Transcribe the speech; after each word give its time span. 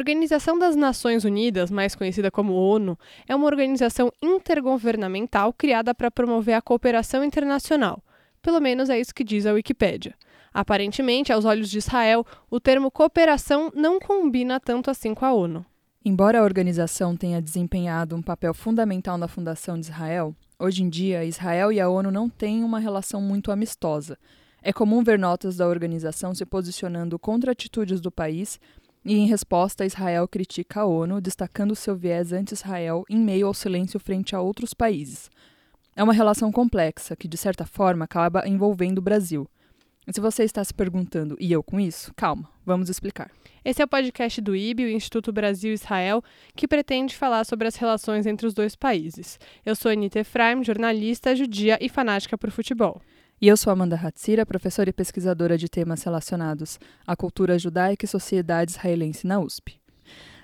Organização 0.00 0.58
das 0.58 0.74
Nações 0.74 1.26
Unidas, 1.26 1.70
mais 1.70 1.94
conhecida 1.94 2.30
como 2.30 2.54
ONU, 2.54 2.98
é 3.28 3.36
uma 3.36 3.44
organização 3.44 4.10
intergovernamental 4.22 5.52
criada 5.52 5.94
para 5.94 6.10
promover 6.10 6.54
a 6.54 6.62
cooperação 6.62 7.22
internacional. 7.22 8.02
Pelo 8.40 8.60
menos 8.60 8.88
é 8.88 8.98
isso 8.98 9.14
que 9.14 9.22
diz 9.22 9.44
a 9.44 9.52
Wikipédia. 9.52 10.14
Aparentemente, 10.54 11.30
aos 11.30 11.44
olhos 11.44 11.68
de 11.68 11.76
Israel, 11.76 12.24
o 12.50 12.58
termo 12.58 12.90
cooperação 12.90 13.70
não 13.76 14.00
combina 14.00 14.58
tanto 14.58 14.90
assim 14.90 15.12
com 15.12 15.26
a 15.26 15.34
ONU. 15.34 15.66
Embora 16.02 16.40
a 16.40 16.44
organização 16.44 17.14
tenha 17.14 17.42
desempenhado 17.42 18.16
um 18.16 18.22
papel 18.22 18.54
fundamental 18.54 19.18
na 19.18 19.28
fundação 19.28 19.78
de 19.78 19.84
Israel, 19.84 20.34
hoje 20.58 20.82
em 20.82 20.88
dia 20.88 21.26
Israel 21.26 21.70
e 21.70 21.78
a 21.78 21.90
ONU 21.90 22.10
não 22.10 22.26
têm 22.26 22.64
uma 22.64 22.78
relação 22.78 23.20
muito 23.20 23.52
amistosa. 23.52 24.16
É 24.62 24.72
comum 24.72 25.02
ver 25.02 25.18
notas 25.18 25.56
da 25.56 25.66
organização 25.66 26.34
se 26.34 26.44
posicionando 26.44 27.18
contra 27.18 27.52
atitudes 27.52 28.00
do 28.00 28.10
país 28.10 28.60
e, 29.04 29.16
em 29.16 29.26
resposta, 29.26 29.86
Israel 29.86 30.28
critica 30.28 30.80
a 30.80 30.84
ONU, 30.84 31.20
destacando 31.20 31.74
seu 31.74 31.96
viés 31.96 32.32
anti-Israel 32.32 33.04
em 33.08 33.18
meio 33.18 33.46
ao 33.46 33.54
silêncio 33.54 33.98
frente 33.98 34.36
a 34.36 34.40
outros 34.40 34.74
países. 34.74 35.30
É 35.96 36.04
uma 36.04 36.12
relação 36.12 36.52
complexa 36.52 37.16
que, 37.16 37.26
de 37.26 37.36
certa 37.36 37.64
forma, 37.64 38.04
acaba 38.04 38.46
envolvendo 38.46 38.98
o 38.98 39.02
Brasil. 39.02 39.48
E 40.06 40.12
se 40.12 40.20
você 40.20 40.44
está 40.44 40.62
se 40.62 40.74
perguntando, 40.74 41.36
e 41.40 41.50
eu 41.50 41.62
com 41.62 41.80
isso? 41.80 42.12
Calma, 42.14 42.48
vamos 42.64 42.88
explicar. 42.88 43.30
Esse 43.64 43.82
é 43.82 43.84
o 43.84 43.88
podcast 43.88 44.40
do 44.40 44.56
IB, 44.56 44.84
o 44.84 44.90
Instituto 44.90 45.32
Brasil-Israel, 45.32 46.22
que 46.56 46.66
pretende 46.66 47.16
falar 47.16 47.44
sobre 47.44 47.68
as 47.68 47.76
relações 47.76 48.26
entre 48.26 48.46
os 48.46 48.54
dois 48.54 48.74
países. 48.74 49.38
Eu 49.64 49.76
sou 49.76 49.90
Anita 49.90 50.20
Efraim, 50.20 50.64
jornalista, 50.64 51.36
judia 51.36 51.78
e 51.80 51.88
fanática 51.88 52.38
por 52.38 52.50
futebol. 52.50 53.00
E 53.42 53.48
eu 53.48 53.56
sou 53.56 53.72
Amanda 53.72 53.96
Hatzira, 53.96 54.44
professora 54.44 54.90
e 54.90 54.92
pesquisadora 54.92 55.56
de 55.56 55.66
temas 55.66 56.02
relacionados 56.02 56.78
à 57.06 57.16
cultura 57.16 57.58
judaica 57.58 58.04
e 58.04 58.08
sociedade 58.08 58.72
israelense 58.72 59.26
na 59.26 59.40
USP. 59.40 59.80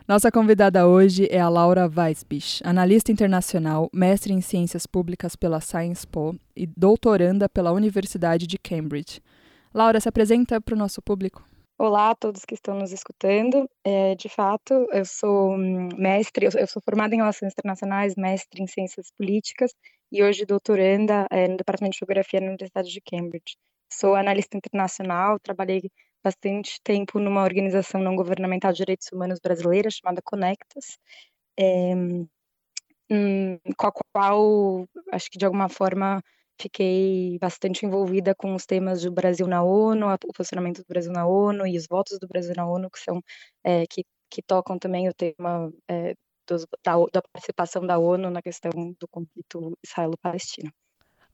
Nossa 0.09 0.33
convidada 0.33 0.87
hoje 0.87 1.29
é 1.31 1.39
a 1.39 1.49
Laura 1.51 1.91
Weisbich, 1.95 2.63
analista 2.65 3.13
internacional, 3.13 3.91
mestre 3.93 4.33
em 4.33 4.41
ciências 4.41 4.87
públicas 4.87 5.37
pela 5.37 5.61
Science 5.61 6.07
Po 6.07 6.35
e 6.57 6.67
doutoranda 6.67 7.51
pela 7.51 7.71
Universidade 7.71 8.47
de 8.47 8.57
Cambridge. 8.57 9.21
Laura, 9.75 10.01
se 10.01 10.09
apresenta 10.09 10.59
para 10.59 10.75
o 10.75 10.79
nosso 10.79 11.03
público. 11.03 11.47
Olá 11.79 12.11
a 12.11 12.15
todos 12.15 12.47
que 12.47 12.55
estão 12.55 12.75
nos 12.75 12.91
escutando. 12.91 13.69
É, 13.85 14.15
de 14.15 14.31
fato, 14.31 14.73
eu 14.93 15.05
sou 15.05 15.53
hum, 15.53 15.89
mestre, 15.99 16.47
eu 16.47 16.67
sou 16.67 16.81
formada 16.83 17.15
em 17.15 17.19
Relações 17.19 17.53
Internacionais, 17.53 18.15
mestre 18.17 18.63
em 18.63 18.67
Ciências 18.67 19.11
Políticas 19.11 19.75
e 20.11 20.23
hoje 20.23 20.47
doutoranda 20.47 21.27
é, 21.31 21.47
no 21.47 21.59
Departamento 21.59 21.93
de 21.93 21.99
Geografia 21.99 22.41
na 22.41 22.47
Universidade 22.47 22.91
de 22.91 23.01
Cambridge. 23.03 23.59
Sou 23.93 24.15
analista 24.15 24.57
internacional, 24.57 25.39
trabalhei 25.39 25.83
bastante 26.25 26.81
tempo 26.83 27.19
numa 27.19 27.43
organização 27.43 28.01
não 28.01 28.17
governamental 28.17 28.73
de 28.73 28.79
direitos 28.79 29.09
humanos 29.13 29.39
brasileira 29.39 29.91
chamada 29.91 30.23
Conectas, 30.25 30.99
é, 31.59 31.93
com 33.77 33.87
a 33.87 33.93
qual 34.15 34.89
acho 35.13 35.31
que 35.31 35.39
de 35.39 35.45
alguma 35.45 35.69
forma 35.69 36.23
fiquei 36.61 37.39
bastante 37.39 37.85
envolvida 37.85 38.35
com 38.35 38.55
os 38.55 38.67
temas 38.67 39.03
do 39.03 39.13
Brasil 39.13 39.47
na 39.47 39.63
ONU, 39.63 40.07
o 40.07 40.33
posicionamento 40.33 40.79
do 40.79 40.87
Brasil 40.89 41.13
na 41.13 41.27
ONU 41.27 41.67
e 41.67 41.77
os 41.77 41.87
votos 41.87 42.19
do 42.19 42.27
Brasil 42.27 42.55
na 42.57 42.67
ONU, 42.67 42.91
que 42.91 42.99
são 42.99 43.21
é, 43.65 43.87
que, 43.87 44.05
que 44.31 44.43
tocam 44.43 44.79
também 44.79 45.09
o 45.09 45.15
tema 45.15 45.71
é, 45.89 46.15
dos, 46.47 46.67
da, 46.85 46.95
da, 47.13 47.23
participação 47.33 47.87
da 47.87 47.99
ONU 47.99 48.31
na 48.31 48.41
questão 48.41 48.71
do 48.99 49.09
conflito 49.09 49.77
israelo-palestino. 49.85 50.71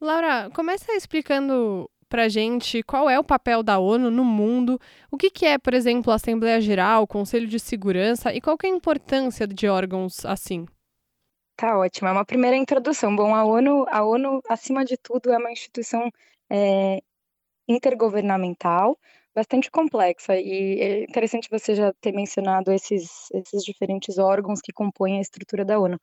Laura, 0.01 0.51
começa 0.51 0.93
explicando 0.95 1.89
para 2.09 2.29
gente 2.29 2.83
qual 2.83 3.09
é 3.09 3.19
o 3.19 3.25
papel 3.25 3.63
da 3.63 3.79
ONU 3.79 4.11
no 4.11 4.25
mundo, 4.25 4.79
o 5.11 5.17
que, 5.17 5.31
que 5.31 5.47
é, 5.47 5.57
por 5.57 5.73
exemplo, 5.73 6.13
a 6.13 6.17
Assembleia 6.17 6.61
Geral, 6.61 7.05
o 7.05 7.07
Conselho 7.07 7.47
de 7.47 7.59
Segurança 7.59 8.35
e 8.35 8.41
qual 8.41 8.57
é 8.63 8.67
a 8.67 8.71
importância 8.71 9.47
de 9.47 9.67
órgãos 9.69 10.25
assim. 10.27 10.67
Tá 11.63 11.79
ótimo, 11.79 12.09
é 12.09 12.13
uma 12.13 12.25
primeira 12.25 12.57
introdução. 12.57 13.15
Bom, 13.15 13.33
a 13.37 13.45
ONU, 13.45 13.87
a 13.89 14.05
ONU 14.05 14.41
acima 14.49 14.85
de 14.85 14.97
tudo, 14.97 15.31
é 15.31 15.39
uma 15.39 15.53
instituição 15.53 16.11
é, 16.51 17.01
intergovernamental, 17.69 18.99
bastante 19.33 19.71
complexa 19.71 20.37
e 20.37 20.81
é 20.81 21.05
interessante 21.05 21.49
você 21.49 21.77
já 21.77 21.93
ter 22.01 22.13
mencionado 22.13 22.73
esses, 22.73 23.31
esses 23.33 23.63
diferentes 23.65 24.19
órgãos 24.19 24.61
que 24.61 24.73
compõem 24.73 25.19
a 25.19 25.21
estrutura 25.21 25.65
da 25.65 25.79
ONU. 25.79 26.01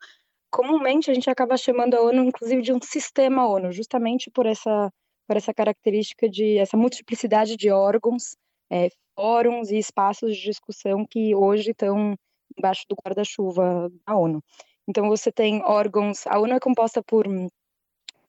Comumente 0.50 1.10
a 1.10 1.14
gente 1.14 1.28
acaba 1.28 1.58
chamando 1.58 1.94
a 1.94 2.00
ONU, 2.00 2.24
inclusive, 2.24 2.62
de 2.62 2.72
um 2.72 2.80
sistema 2.82 3.46
ONU, 3.46 3.70
justamente 3.70 4.30
por 4.30 4.46
essa, 4.46 4.90
por 5.28 5.36
essa 5.36 5.52
característica 5.52 6.26
de 6.26 6.56
essa 6.56 6.76
multiplicidade 6.78 7.58
de 7.58 7.70
órgãos, 7.70 8.34
é, 8.72 8.88
fóruns 9.14 9.70
e 9.70 9.76
espaços 9.76 10.34
de 10.34 10.42
discussão 10.42 11.04
que 11.06 11.34
hoje 11.34 11.72
estão 11.72 12.14
embaixo 12.56 12.84
do 12.88 12.96
guarda-chuva 12.96 13.90
da 14.06 14.16
ONU. 14.16 14.42
Então 14.90 15.08
você 15.08 15.30
tem 15.30 15.62
órgãos, 15.62 16.26
a 16.26 16.38
ONU 16.40 16.54
é 16.54 16.60
composta 16.60 17.00
por 17.02 17.24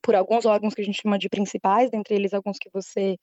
por 0.03 0.15
alguns 0.15 0.45
órgãos 0.45 0.73
que 0.73 0.81
a 0.81 0.83
gente 0.83 1.01
chama 1.01 1.17
de 1.17 1.29
principais, 1.29 1.91
dentre 1.91 2.15
eles 2.15 2.33
alguns 2.33 2.57
que 2.57 2.69
você 2.73 3.17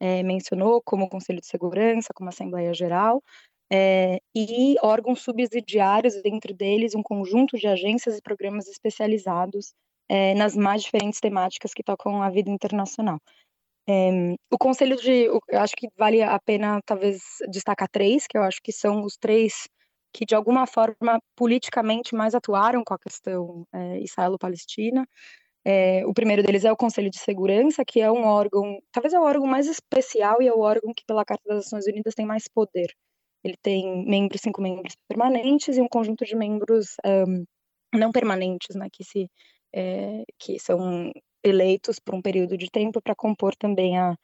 é, 0.00 0.22
mencionou, 0.22 0.82
como 0.84 1.04
o 1.04 1.08
Conselho 1.08 1.40
de 1.40 1.46
Segurança, 1.46 2.12
como 2.12 2.28
a 2.28 2.32
Assembleia 2.32 2.74
Geral, 2.74 3.22
é, 3.72 4.18
e 4.34 4.76
órgãos 4.82 5.20
subsidiários, 5.22 6.20
dentro 6.22 6.52
deles 6.52 6.94
um 6.96 7.02
conjunto 7.04 7.56
de 7.56 7.68
agências 7.68 8.18
e 8.18 8.22
programas 8.22 8.66
especializados 8.66 9.72
é, 10.08 10.34
nas 10.34 10.56
mais 10.56 10.82
diferentes 10.82 11.20
temáticas 11.20 11.72
que 11.72 11.84
tocam 11.84 12.20
a 12.20 12.30
vida 12.30 12.50
internacional. 12.50 13.18
o 14.50 14.58
Conselho 14.58 14.96
de, 14.96 15.24
eu 15.26 15.40
acho 15.52 15.74
que 15.76 15.88
vale 15.96 16.20
a 16.20 16.38
pena 16.40 16.80
talvez 16.84 17.22
destacar 17.48 17.88
três, 17.88 18.26
que 18.26 18.36
eu 18.36 18.42
acho 18.42 18.60
que 18.62 18.72
são 18.72 19.04
os 19.04 19.16
três 19.16 19.68
que 20.14 20.24
de 20.24 20.34
alguma 20.34 20.66
forma 20.66 21.20
politicamente 21.36 22.14
mais 22.14 22.34
atuaram 22.34 22.84
com 22.84 22.94
a 22.94 22.98
questão 22.98 23.66
israelo-palestina. 24.00 25.06
É, 25.66 26.06
o 26.06 26.14
primeiro 26.14 26.42
deles 26.42 26.64
é 26.64 26.70
o 26.70 26.76
Conselho 26.76 27.10
de 27.10 27.18
Segurança, 27.18 27.84
que 27.84 28.00
é 28.00 28.10
um 28.12 28.24
órgão, 28.24 28.78
talvez 28.92 29.14
é 29.14 29.18
o 29.18 29.24
órgão 29.24 29.46
mais 29.46 29.66
especial 29.66 30.40
e 30.42 30.46
é 30.46 30.52
o 30.52 30.60
órgão 30.60 30.92
que, 30.94 31.04
pela 31.06 31.24
Carta 31.24 31.42
das 31.48 31.64
Nações 31.64 31.86
Unidas, 31.86 32.14
tem 32.14 32.26
mais 32.26 32.46
poder. 32.48 32.94
Ele 33.42 33.56
tem 33.62 34.06
membros, 34.06 34.40
cinco 34.42 34.62
membros 34.62 34.94
permanentes 35.08 35.76
e 35.76 35.80
um 35.80 35.88
conjunto 35.88 36.24
de 36.24 36.36
membros 36.36 36.96
um, 37.04 37.44
não 37.98 38.12
permanentes, 38.12 38.76
né, 38.76 38.88
que, 38.92 39.04
se, 39.04 39.28
é, 39.74 40.24
que 40.38 40.58
são 40.60 41.10
eleitos 41.42 41.98
por 41.98 42.14
um 42.14 42.22
período 42.22 42.56
de 42.56 42.70
tempo 42.70 43.00
para 43.02 43.14
compor 43.14 43.54
também 43.56 43.98
a, 43.98 44.14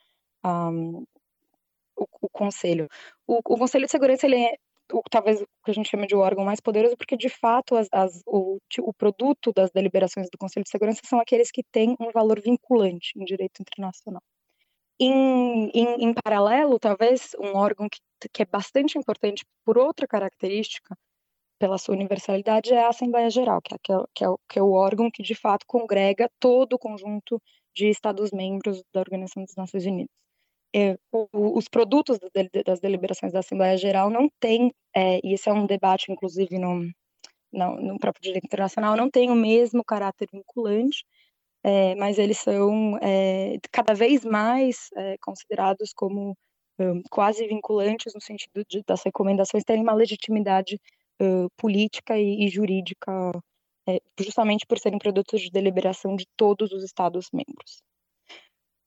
a 0.42 0.70
o, 1.96 2.06
o, 2.22 2.28
conselho. 2.30 2.88
O, 3.26 3.38
o, 3.38 3.58
Conselho 3.58 3.86
de 3.86 3.92
Segurança 3.92 4.26
ele 4.26 4.36
é, 4.36 4.56
talvez 5.10 5.40
o 5.40 5.46
que 5.64 5.70
a 5.70 5.74
gente 5.74 5.88
chama 5.88 6.06
de 6.06 6.14
órgão 6.14 6.44
mais 6.44 6.60
poderoso, 6.60 6.96
porque 6.96 7.16
de 7.16 7.28
fato 7.28 7.76
as, 7.76 7.88
as, 7.92 8.22
o, 8.26 8.58
o 8.80 8.92
produto 8.92 9.52
das 9.52 9.70
deliberações 9.70 10.28
do 10.30 10.38
Conselho 10.38 10.64
de 10.64 10.70
Segurança 10.70 11.00
são 11.04 11.20
aqueles 11.20 11.50
que 11.50 11.62
têm 11.62 11.96
um 12.00 12.10
valor 12.12 12.40
vinculante 12.40 13.12
em 13.16 13.24
direito 13.24 13.60
internacional. 13.60 14.22
Em, 14.98 15.70
em, 15.70 16.04
em 16.04 16.14
paralelo, 16.14 16.78
talvez 16.78 17.30
um 17.38 17.56
órgão 17.56 17.88
que, 17.88 18.00
que 18.32 18.42
é 18.42 18.46
bastante 18.46 18.98
importante 18.98 19.44
por 19.64 19.78
outra 19.78 20.06
característica, 20.06 20.96
pela 21.58 21.78
sua 21.78 21.94
universalidade, 21.94 22.72
é 22.72 22.82
a 22.84 22.88
Assembleia 22.88 23.30
Geral, 23.30 23.60
que 23.62 23.74
é, 23.74 23.78
que, 23.82 23.92
é, 23.92 23.96
que, 24.14 24.24
é, 24.24 24.28
que 24.48 24.58
é 24.58 24.62
o 24.62 24.72
órgão 24.72 25.10
que 25.10 25.22
de 25.22 25.34
fato 25.34 25.64
congrega 25.66 26.30
todo 26.38 26.74
o 26.74 26.78
conjunto 26.78 27.40
de 27.74 27.88
Estados-membros 27.88 28.82
da 28.92 29.00
Organização 29.00 29.42
das 29.44 29.54
Nações 29.56 29.86
Unidas 29.86 30.20
é, 30.74 30.96
os 31.32 31.68
produtos 31.68 32.18
das 32.64 32.80
deliberações 32.80 33.32
da 33.32 33.40
Assembleia 33.40 33.76
Geral 33.76 34.10
não 34.10 34.28
têm, 34.40 34.72
é, 34.94 35.20
e 35.24 35.34
esse 35.34 35.48
é 35.48 35.52
um 35.52 35.66
debate, 35.66 36.12
inclusive, 36.12 36.58
no, 36.58 36.88
no, 37.52 37.80
no, 37.80 37.98
próprio 37.98 38.22
direito 38.22 38.44
internacional, 38.46 38.96
não 38.96 39.10
tem 39.10 39.30
o 39.30 39.34
mesmo 39.34 39.84
caráter 39.84 40.28
vinculante, 40.32 41.04
é, 41.64 41.94
mas 41.96 42.18
eles 42.18 42.38
são 42.38 42.98
é, 43.02 43.58
cada 43.72 43.94
vez 43.94 44.24
mais 44.24 44.88
é, 44.96 45.16
considerados 45.18 45.92
como 45.92 46.36
quase 47.10 47.46
vinculantes, 47.46 48.14
no 48.14 48.22
sentido 48.22 48.64
de, 48.66 48.82
das 48.86 49.02
recomendações 49.02 49.64
terem 49.64 49.82
uma 49.82 49.92
legitimidade 49.92 50.80
política 51.58 52.18
e, 52.18 52.46
e 52.46 52.48
jurídica, 52.48 53.12
é, 53.86 54.00
justamente 54.18 54.66
por 54.66 54.78
serem 54.78 54.98
produtos 54.98 55.40
de 55.40 55.50
deliberação 55.50 56.16
de 56.16 56.26
todos 56.36 56.72
os 56.72 56.82
Estados-membros. 56.82 57.82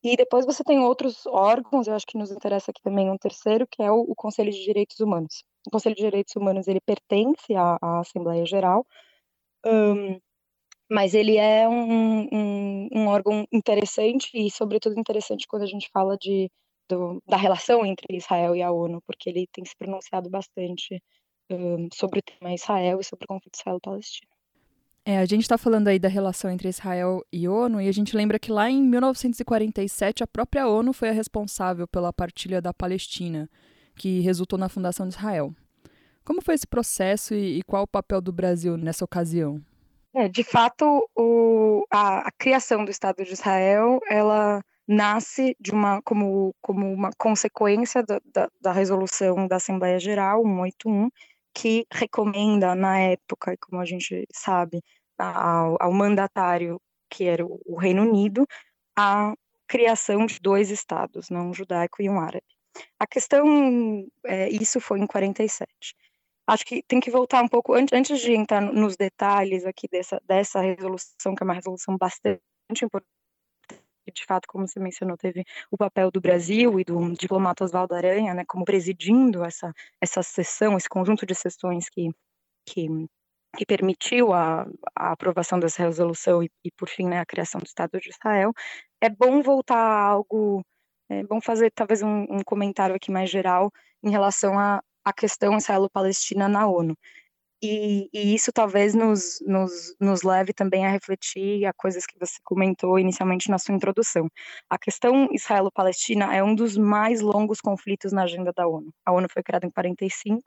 E 0.04 0.16
depois 0.16 0.44
você 0.44 0.62
tem 0.62 0.78
outros 0.78 1.24
órgãos, 1.26 1.86
eu 1.86 1.94
acho 1.94 2.06
que 2.06 2.18
nos 2.18 2.30
interessa 2.30 2.70
aqui 2.70 2.82
também 2.82 3.10
um 3.10 3.16
terceiro, 3.16 3.66
que 3.66 3.82
é 3.82 3.90
o, 3.90 4.00
o 4.02 4.14
Conselho 4.14 4.50
de 4.52 4.62
Direitos 4.62 5.00
Humanos. 5.00 5.42
O 5.66 5.70
Conselho 5.70 5.94
de 5.94 6.02
Direitos 6.02 6.36
Humanos, 6.36 6.68
ele 6.68 6.80
pertence 6.80 7.54
à, 7.54 7.78
à 7.80 8.00
Assembleia 8.00 8.44
Geral, 8.44 8.86
um, 9.64 10.20
mas 10.90 11.14
ele 11.14 11.38
é 11.38 11.66
um, 11.66 12.28
um, 12.30 12.88
um, 12.92 13.06
órgão 13.08 13.46
interessante 13.50 14.30
e, 14.34 14.50
sobretudo, 14.50 15.00
interessante 15.00 15.46
quando 15.48 15.62
a 15.62 15.66
gente 15.66 15.88
fala 15.90 16.18
de, 16.18 16.50
do, 16.86 17.22
da 17.26 17.38
relação 17.38 17.86
entre 17.86 18.14
Israel 18.14 18.54
e 18.54 18.62
a 18.62 18.70
ONU, 18.70 19.02
porque 19.06 19.30
ele 19.30 19.46
tem 19.52 19.64
se 19.64 19.74
pronunciado 19.74 20.28
bastante 20.28 21.02
sobre 21.94 22.18
o 22.20 22.22
tema 22.22 22.52
Israel 22.52 23.00
e 23.00 23.04
sobre 23.04 23.24
o 23.24 23.28
conflito 23.28 23.54
israelo-palestino. 23.54 24.33
É, 25.06 25.18
a 25.18 25.26
gente 25.26 25.42
está 25.42 25.58
falando 25.58 25.88
aí 25.88 25.98
da 25.98 26.08
relação 26.08 26.50
entre 26.50 26.68
Israel 26.68 27.22
e 27.30 27.46
ONU 27.46 27.78
e 27.78 27.88
a 27.88 27.92
gente 27.92 28.16
lembra 28.16 28.38
que 28.38 28.50
lá 28.50 28.70
em 28.70 28.82
1947 28.82 30.24
a 30.24 30.26
própria 30.26 30.66
ONU 30.66 30.94
foi 30.94 31.10
a 31.10 31.12
responsável 31.12 31.86
pela 31.86 32.10
partilha 32.10 32.62
da 32.62 32.72
Palestina, 32.72 33.50
que 33.94 34.20
resultou 34.20 34.58
na 34.58 34.70
fundação 34.70 35.06
de 35.06 35.14
Israel. 35.14 35.54
Como 36.24 36.40
foi 36.40 36.54
esse 36.54 36.66
processo 36.66 37.34
e, 37.34 37.58
e 37.58 37.62
qual 37.64 37.82
o 37.82 37.86
papel 37.86 38.22
do 38.22 38.32
Brasil 38.32 38.78
nessa 38.78 39.04
ocasião? 39.04 39.60
É, 40.14 40.26
de 40.26 40.42
fato, 40.42 41.06
o, 41.14 41.84
a, 41.90 42.28
a, 42.28 42.30
criação 42.38 42.82
do 42.82 42.90
Estado 42.90 43.22
de 43.22 43.32
Israel, 43.32 44.00
ela 44.08 44.62
nasce 44.88 45.54
de 45.60 45.70
uma 45.72 46.00
como, 46.02 46.54
como 46.62 46.90
uma 46.90 47.10
consequência 47.18 48.02
da, 48.02 48.20
da, 48.32 48.48
da 48.58 48.72
resolução 48.72 49.46
da 49.46 49.56
Assembleia 49.56 49.98
Geral 49.98 50.42
181, 50.42 51.10
que 51.54 51.86
recomenda 51.92 52.74
na 52.74 52.98
época, 52.98 53.56
como 53.60 53.80
a 53.80 53.84
gente 53.84 54.26
sabe, 54.32 54.82
ao, 55.18 55.76
ao 55.80 55.92
mandatário 55.92 56.80
que 57.08 57.24
era 57.24 57.44
o, 57.46 57.60
o 57.64 57.78
Reino 57.78 58.02
Unido, 58.02 58.46
a 58.96 59.34
criação 59.68 60.26
de 60.26 60.40
dois 60.40 60.70
estados, 60.70 61.30
né, 61.30 61.38
um 61.40 61.54
judaico 61.54 62.02
e 62.02 62.10
um 62.10 62.20
árabe. 62.20 62.44
A 62.98 63.06
questão, 63.06 64.04
é, 64.26 64.48
isso 64.50 64.80
foi 64.80 64.98
em 64.98 65.06
47 65.06 65.94
acho 66.46 66.64
que 66.64 66.82
tem 66.82 67.00
que 67.00 67.10
voltar 67.10 67.42
um 67.42 67.48
pouco, 67.48 67.74
antes, 67.74 67.92
antes 67.92 68.20
de 68.20 68.32
entrar 68.32 68.60
nos 68.60 68.96
detalhes 68.96 69.64
aqui 69.64 69.88
dessa, 69.88 70.20
dessa 70.24 70.60
resolução, 70.60 71.34
que 71.34 71.42
é 71.42 71.44
uma 71.44 71.54
resolução 71.54 71.96
bastante 71.96 72.40
importante, 72.82 73.10
de 74.12 74.24
fato, 74.24 74.46
como 74.48 74.66
você 74.66 74.80
mencionou, 74.80 75.16
teve 75.16 75.44
o 75.70 75.76
papel 75.76 76.10
do 76.10 76.20
Brasil 76.20 76.78
e 76.80 76.84
do 76.84 77.12
diplomata 77.12 77.64
Oswaldo 77.64 77.94
Aranha, 77.94 78.34
né, 78.34 78.44
como 78.46 78.64
presidindo 78.64 79.44
essa, 79.44 79.72
essa 80.00 80.22
sessão, 80.22 80.76
esse 80.76 80.88
conjunto 80.88 81.26
de 81.26 81.34
sessões 81.34 81.88
que, 81.88 82.10
que, 82.66 82.88
que 83.56 83.66
permitiu 83.66 84.32
a, 84.32 84.66
a 84.96 85.12
aprovação 85.12 85.58
dessa 85.58 85.82
resolução 85.82 86.42
e, 86.42 86.50
e 86.64 86.70
por 86.72 86.88
fim, 86.88 87.08
né, 87.08 87.20
a 87.20 87.26
criação 87.26 87.60
do 87.60 87.66
Estado 87.66 87.98
de 88.00 88.10
Israel. 88.10 88.52
É 89.00 89.08
bom 89.08 89.42
voltar 89.42 89.76
a 89.78 90.02
algo, 90.06 90.64
é 91.08 91.22
bom 91.24 91.40
fazer 91.40 91.70
talvez 91.72 92.02
um, 92.02 92.22
um 92.30 92.42
comentário 92.44 92.94
aqui 92.96 93.10
mais 93.10 93.30
geral 93.30 93.70
em 94.02 94.10
relação 94.10 94.58
a, 94.58 94.82
a 95.04 95.12
questão 95.12 95.56
israelo-palestina 95.56 96.48
na 96.48 96.66
ONU. 96.66 96.96
E, 97.62 98.08
e, 98.12 98.34
isso 98.34 98.52
talvez 98.52 98.94
nos, 98.94 99.38
nos, 99.46 99.94
nos 100.00 100.22
leve 100.22 100.52
também 100.52 100.84
a 100.86 100.90
refletir 100.90 101.64
a 101.64 101.72
coisas 101.72 102.04
que 102.06 102.18
você 102.18 102.34
comentou 102.44 102.98
inicialmente 102.98 103.50
na 103.50 103.58
sua 103.58 103.74
introdução. 103.74 104.28
A 104.68 104.78
questão 104.78 105.28
israelo-palestina 105.32 106.34
é 106.34 106.42
um 106.42 106.54
dos 106.54 106.76
mais 106.76 107.20
longos 107.20 107.60
conflitos 107.60 108.12
na 108.12 108.24
agenda 108.24 108.52
da 108.54 108.66
ONU. 108.66 108.92
A 109.04 109.12
ONU 109.12 109.28
foi 109.32 109.42
criada 109.42 109.66
em 109.66 109.70
45. 109.70 110.42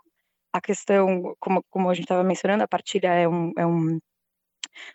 A 0.54 0.62
questão, 0.62 1.36
como, 1.40 1.64
como 1.70 1.90
a 1.90 1.94
gente 1.94 2.06
estava 2.06 2.24
mencionando, 2.24 2.64
a 2.64 2.68
partilha 2.68 3.10
é, 3.10 3.28
um, 3.28 3.52
é, 3.58 3.66
um, 3.66 4.00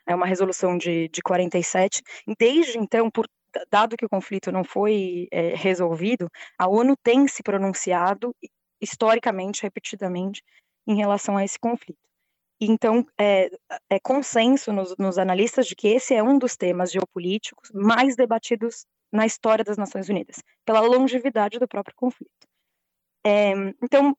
é 0.07 0.15
uma 0.15 0.27
resolução 0.27 0.79
de, 0.79 1.09
de 1.09 1.23
47. 1.23 2.03
Desde 2.39 2.79
então, 2.79 3.11
por 3.11 3.27
dado 3.71 3.97
que 3.97 4.05
o 4.05 4.09
conflito 4.09 4.51
não 4.51 4.65
foi 4.65 5.29
é, 5.31 5.55
resolvido, 5.55 6.29
a 6.59 6.69
ONU 6.69 6.95
tem 7.03 7.27
se 7.29 7.43
pronunciado 7.43 8.35
historicamente, 8.81 9.63
repetidamente, 9.63 10.43
em 10.87 10.97
relação 10.97 11.37
a 11.37 11.45
esse 11.45 11.59
conflito. 11.59 11.99
Então, 12.61 13.05
é, 13.19 13.51
é 13.91 13.99
consenso 14.01 14.73
nos, 14.73 14.95
nos, 14.97 15.19
analistas 15.19 15.67
de 15.67 15.75
que 15.75 15.89
esse 15.89 16.15
é 16.15 16.23
um 16.23 16.39
dos 16.39 16.57
temas 16.57 16.93
geopolíticos 16.93 17.71
mais 17.75 18.15
debatidos 18.15 18.87
na 19.13 19.27
história 19.27 19.65
das 19.65 19.77
Nações 19.77 20.09
Unidas, 20.09 20.37
pela 20.65 20.81
longevidade 20.81 21.59
do 21.59 21.67
próprio 21.67 21.97
conflito. 21.97 22.31
É, 23.25 23.53
então, 23.83 24.17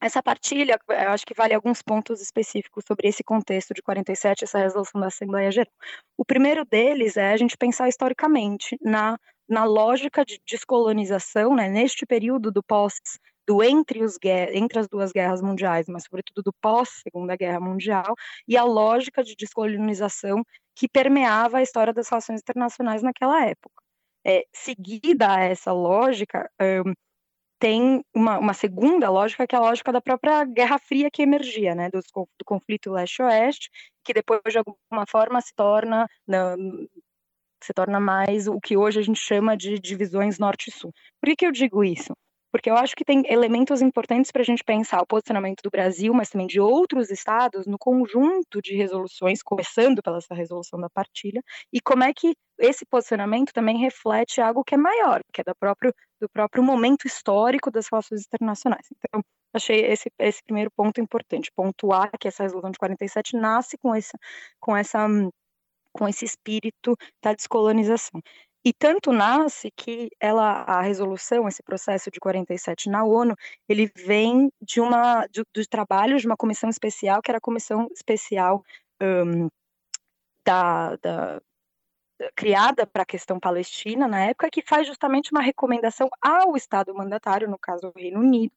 essa 0.00 0.22
partilha, 0.22 0.78
eu 0.88 1.10
acho 1.10 1.24
que 1.26 1.34
vale 1.34 1.54
alguns 1.54 1.82
pontos 1.82 2.20
específicos 2.20 2.84
sobre 2.86 3.08
esse 3.08 3.22
contexto 3.22 3.72
de 3.72 3.82
47, 3.82 4.44
essa 4.44 4.58
resolução 4.58 5.00
da 5.00 5.06
Assembleia 5.06 5.50
Geral. 5.50 5.72
O 6.16 6.24
primeiro 6.24 6.64
deles 6.64 7.16
é 7.16 7.32
a 7.32 7.36
gente 7.36 7.56
pensar 7.56 7.88
historicamente 7.88 8.76
na, 8.80 9.18
na 9.48 9.64
lógica 9.64 10.24
de 10.24 10.40
descolonização, 10.46 11.54
né, 11.54 11.68
neste 11.68 12.04
período 12.06 12.50
do 12.50 12.62
pós 12.62 12.94
do 13.46 13.62
entre, 13.62 14.02
os, 14.02 14.18
entre 14.52 14.78
as 14.78 14.88
duas 14.88 15.12
guerras 15.12 15.42
mundiais, 15.42 15.86
mas 15.88 16.04
sobretudo 16.04 16.42
do 16.42 16.52
pós-Segunda 16.60 17.36
Guerra 17.36 17.60
Mundial, 17.60 18.14
e 18.48 18.56
a 18.56 18.64
lógica 18.64 19.22
de 19.22 19.34
descolonização 19.36 20.42
que 20.74 20.88
permeava 20.88 21.58
a 21.58 21.62
história 21.62 21.92
das 21.92 22.08
relações 22.08 22.40
internacionais 22.40 23.02
naquela 23.02 23.44
época. 23.44 23.82
É, 24.26 24.44
seguida 24.52 25.38
essa 25.40 25.72
lógica, 25.72 26.50
um, 26.60 26.92
tem 27.58 28.04
uma, 28.14 28.38
uma, 28.38 28.54
segunda 28.54 29.10
lógica, 29.10 29.46
que 29.46 29.54
é 29.54 29.58
a 29.58 29.62
lógica 29.62 29.92
da 29.92 30.00
própria 30.00 30.44
Guerra 30.44 30.78
Fria 30.78 31.10
que 31.10 31.22
emergia, 31.22 31.74
né, 31.74 31.90
do, 31.90 32.00
do 32.00 32.44
conflito 32.44 32.90
leste-oeste, 32.90 33.70
que 34.04 34.12
depois, 34.12 34.40
de 34.48 34.58
alguma 34.58 35.06
forma, 35.08 35.40
se 35.40 35.54
torna, 35.54 36.08
na, 36.26 36.56
se 37.62 37.72
torna 37.72 38.00
mais 38.00 38.46
o 38.48 38.60
que 38.60 38.76
hoje 38.76 39.00
a 39.00 39.02
gente 39.02 39.20
chama 39.20 39.56
de 39.56 39.78
divisões 39.78 40.38
norte 40.38 40.70
sul. 40.70 40.92
Por 41.20 41.28
que, 41.30 41.36
que 41.36 41.46
eu 41.46 41.52
digo 41.52 41.82
isso? 41.84 42.14
Porque 42.54 42.70
eu 42.70 42.76
acho 42.76 42.94
que 42.94 43.04
tem 43.04 43.24
elementos 43.26 43.82
importantes 43.82 44.30
para 44.30 44.42
a 44.42 44.44
gente 44.44 44.62
pensar 44.62 45.02
o 45.02 45.06
posicionamento 45.06 45.60
do 45.60 45.70
Brasil, 45.70 46.14
mas 46.14 46.30
também 46.30 46.46
de 46.46 46.60
outros 46.60 47.10
estados, 47.10 47.66
no 47.66 47.76
conjunto 47.76 48.62
de 48.62 48.76
resoluções, 48.76 49.42
começando 49.42 50.00
pela 50.00 50.18
essa 50.18 50.36
resolução 50.36 50.78
da 50.78 50.88
partilha, 50.88 51.42
e 51.72 51.80
como 51.80 52.04
é 52.04 52.14
que 52.14 52.36
esse 52.60 52.86
posicionamento 52.86 53.52
também 53.52 53.76
reflete 53.78 54.40
algo 54.40 54.62
que 54.62 54.76
é 54.76 54.78
maior, 54.78 55.20
que 55.32 55.40
é 55.40 55.44
do 55.44 55.52
próprio, 55.56 55.92
do 56.20 56.28
próprio 56.28 56.62
momento 56.62 57.08
histórico 57.08 57.72
das 57.72 57.88
relações 57.90 58.24
internacionais. 58.24 58.86
Então, 58.98 59.20
achei 59.52 59.86
esse, 59.86 60.08
esse 60.20 60.40
primeiro 60.44 60.70
ponto 60.76 61.00
importante, 61.00 61.50
pontuar 61.56 62.08
que 62.20 62.28
essa 62.28 62.44
resolução 62.44 62.70
de 62.70 62.78
47 62.78 63.36
nasce 63.36 63.76
com 63.78 63.92
essa, 63.92 64.16
com 64.60 64.76
essa 64.76 65.08
com 65.96 66.08
esse 66.08 66.24
espírito 66.24 66.96
da 67.22 67.32
descolonização. 67.32 68.20
E 68.64 68.72
tanto 68.72 69.12
nasce 69.12 69.70
que 69.70 70.08
ela, 70.18 70.62
a 70.62 70.80
resolução, 70.80 71.46
esse 71.46 71.62
processo 71.62 72.10
de 72.10 72.18
47 72.18 72.88
na 72.88 73.04
ONU, 73.04 73.36
ele 73.68 73.92
vem 73.94 74.50
de 74.62 74.80
uma 74.80 75.26
de, 75.26 75.44
do 75.52 75.66
trabalho 75.66 76.18
de 76.18 76.26
uma 76.26 76.36
comissão 76.36 76.70
especial, 76.70 77.20
que 77.20 77.30
era 77.30 77.38
a 77.38 77.40
comissão 77.42 77.88
especial 77.92 78.64
um, 79.02 79.48
da, 80.46 80.96
da, 80.96 81.42
criada 82.34 82.86
para 82.86 83.02
a 83.02 83.06
questão 83.06 83.38
palestina 83.38 84.08
na 84.08 84.26
época, 84.26 84.50
que 84.50 84.62
faz 84.62 84.86
justamente 84.86 85.30
uma 85.32 85.42
recomendação 85.42 86.08
ao 86.22 86.56
Estado 86.56 86.94
mandatário, 86.94 87.50
no 87.50 87.58
caso 87.58 87.88
o 87.94 87.98
Reino 87.98 88.20
Unido, 88.20 88.54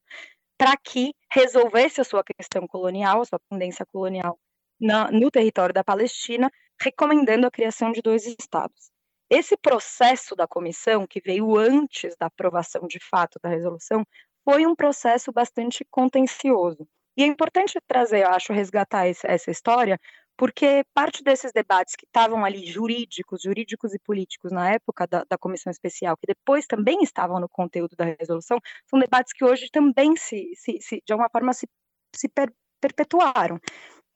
para 0.56 0.76
que 0.76 1.14
resolvesse 1.30 2.00
a 2.00 2.04
sua 2.04 2.24
questão 2.24 2.66
colonial, 2.66 3.20
a 3.20 3.24
sua 3.26 3.40
pendência 3.50 3.84
colonial 3.86 4.38
na, 4.80 5.10
no 5.10 5.30
território 5.30 5.74
da 5.74 5.84
Palestina, 5.84 6.50
recomendando 6.80 7.46
a 7.46 7.50
criação 7.50 7.92
de 7.92 8.00
dois 8.00 8.26
estados. 8.26 8.90
Esse 9.30 9.56
processo 9.56 10.34
da 10.34 10.46
comissão, 10.46 11.06
que 11.06 11.20
veio 11.20 11.56
antes 11.56 12.16
da 12.16 12.26
aprovação 12.26 12.86
de 12.86 12.98
fato 12.98 13.38
da 13.42 13.48
resolução, 13.48 14.04
foi 14.44 14.66
um 14.66 14.74
processo 14.74 15.30
bastante 15.30 15.84
contencioso. 15.90 16.88
E 17.16 17.22
é 17.22 17.26
importante 17.26 17.78
trazer, 17.86 18.22
eu 18.24 18.28
acho, 18.28 18.52
resgatar 18.52 19.06
essa 19.06 19.50
história, 19.50 20.00
porque 20.38 20.84
parte 20.94 21.22
desses 21.22 21.52
debates 21.52 21.96
que 21.96 22.06
estavam 22.06 22.44
ali 22.44 22.64
jurídicos, 22.64 23.42
jurídicos 23.42 23.92
e 23.92 23.98
políticos 23.98 24.52
na 24.52 24.70
época 24.70 25.04
da, 25.04 25.24
da, 25.28 25.36
comissão 25.36 25.70
especial, 25.70 26.16
que 26.16 26.28
depois 26.28 26.64
também 26.64 27.02
estavam 27.02 27.40
no 27.40 27.48
conteúdo 27.48 27.96
da 27.96 28.04
resolução, 28.04 28.58
são 28.86 29.00
debates 29.00 29.32
que 29.32 29.44
hoje 29.44 29.68
também 29.68 30.16
se, 30.16 30.52
se, 30.54 30.80
se 30.80 31.02
de 31.04 31.12
alguma 31.12 31.28
forma 31.28 31.52
se, 31.52 31.68
se 32.14 32.28
per, 32.28 32.52
perpetuaram. 32.80 33.58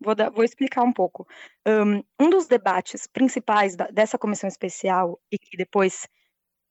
Vou, 0.03 0.15
dar, 0.15 0.31
vou 0.31 0.45
explicar 0.45 0.83
um 0.83 0.93
pouco. 0.93 1.27
Um, 1.67 2.31
dos 2.31 2.47
debates 2.47 3.07
principais 3.07 3.77
da, 3.77 3.87
dessa 3.89 4.19
comissão 4.19 4.49
especial, 4.49 5.21
e 5.31 5.39
que 5.39 5.57
depois, 5.57 6.07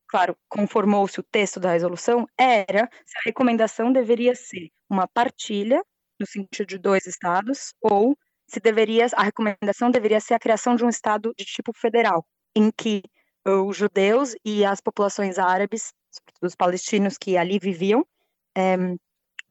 claro, 0.08 0.36
conformou-se 0.50 1.20
o 1.20 1.24
texto 1.24 1.60
da 1.60 1.72
resolução, 1.72 2.28
era 2.38 2.90
se 3.06 3.18
a 3.18 3.22
recomendação 3.26 3.92
deveria 3.92 4.36
ser 4.36 4.70
uma 4.90 5.08
partilha, 5.08 5.82
no 6.20 6.26
sentido 6.28 6.68
de 6.68 6.78
dois 6.78 7.06
estados, 7.08 7.74
ou 7.82 8.18
se 8.48 8.60
deveria, 8.60 9.08
a 9.16 9.24
recomendação 9.24 9.90
deveria 9.90 10.20
ser 10.20 10.34
a 10.34 10.40
criação 10.40 10.76
de 10.76 10.84
um 10.84 10.90
estado 10.90 11.34
de 11.38 11.46
tipo 11.46 11.72
federal, 11.74 12.26
em 12.56 12.70
que 12.70 13.02
os 13.46 13.76
judeus 13.76 14.36
e 14.46 14.64
as 14.66 14.82
populações 14.82 15.40
árabes, 15.40 15.94
os 16.42 16.56
palestinos 16.56 17.18
que 17.18 17.38
ali 17.38 17.58
viviam, 17.58 18.06
é, 18.56 18.76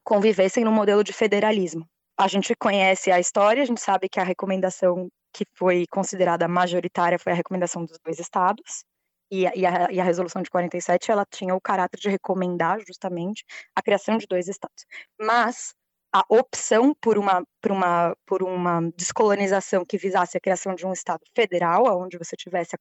convivessem 0.05 0.65
no 0.65 0.71
modelo 0.71 1.03
de 1.03 1.13
federalismo 1.13 1.89
a 2.21 2.29
gente 2.29 2.55
conhece 2.55 3.11
a 3.11 3.19
história, 3.19 3.63
a 3.63 3.67
gente 3.67 3.81
sabe 3.81 4.07
que 4.07 4.21
a 4.21 4.25
recomendação 4.25 5.09
que 5.33 5.45
foi 5.55 5.87
considerada 5.91 6.47
majoritária 6.47 7.19
foi 7.19 7.33
a 7.33 7.35
recomendação 7.35 7.83
dos 7.83 7.99
dois 8.05 8.19
estados, 8.19 8.85
e 9.31 9.47
a, 9.47 9.53
e, 9.57 9.65
a, 9.65 9.91
e 9.91 9.99
a, 9.99 10.05
resolução 10.05 10.43
de 10.43 10.51
47 10.51 11.11
ela 11.11 11.25
tinha 11.25 11.55
o 11.55 11.61
caráter 11.61 11.99
de 11.99 12.11
recomendar 12.11 12.79
justamente 12.87 13.43
a 13.75 13.81
criação 13.81 14.19
de 14.19 14.27
dois 14.27 14.49
estados. 14.49 14.85
Mas 15.19 15.73
a 16.13 16.23
opção 16.29 16.95
por 17.01 17.17
uma, 17.17 17.43
por 17.63 17.73
uma, 17.73 18.15
por 18.27 18.43
uma 18.43 18.83
descolonização 18.97 19.87
que 19.87 19.97
visasse 19.97 20.37
a 20.37 20.41
criação 20.41 20.75
de 20.75 20.85
um 20.85 20.93
estado 20.93 21.23
federal, 21.35 21.85
onde 22.03 22.19
você 22.19 22.37
tivesse 22.37 22.77
a 22.77 22.79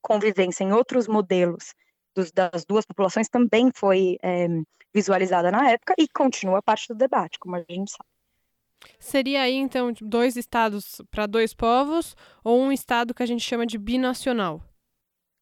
convivência 0.00 0.62
em 0.62 0.72
outros 0.72 1.08
modelos 1.08 1.74
dos, 2.14 2.30
das 2.30 2.64
duas 2.64 2.86
populações, 2.86 3.28
também 3.28 3.70
foi 3.74 4.16
é, 4.22 4.46
visualizada 4.94 5.50
na 5.50 5.70
época 5.70 5.94
e 5.98 6.06
continua 6.08 6.62
parte 6.62 6.86
do 6.88 6.94
debate, 6.94 7.38
como 7.40 7.56
a 7.56 7.64
gente 7.68 7.90
sabe. 7.90 8.09
Seria 8.98 9.42
aí, 9.42 9.54
então, 9.54 9.92
dois 10.00 10.36
estados 10.36 11.00
para 11.10 11.26
dois 11.26 11.54
povos 11.54 12.16
ou 12.44 12.60
um 12.60 12.72
estado 12.72 13.14
que 13.14 13.22
a 13.22 13.26
gente 13.26 13.42
chama 13.42 13.66
de 13.66 13.78
binacional? 13.78 14.62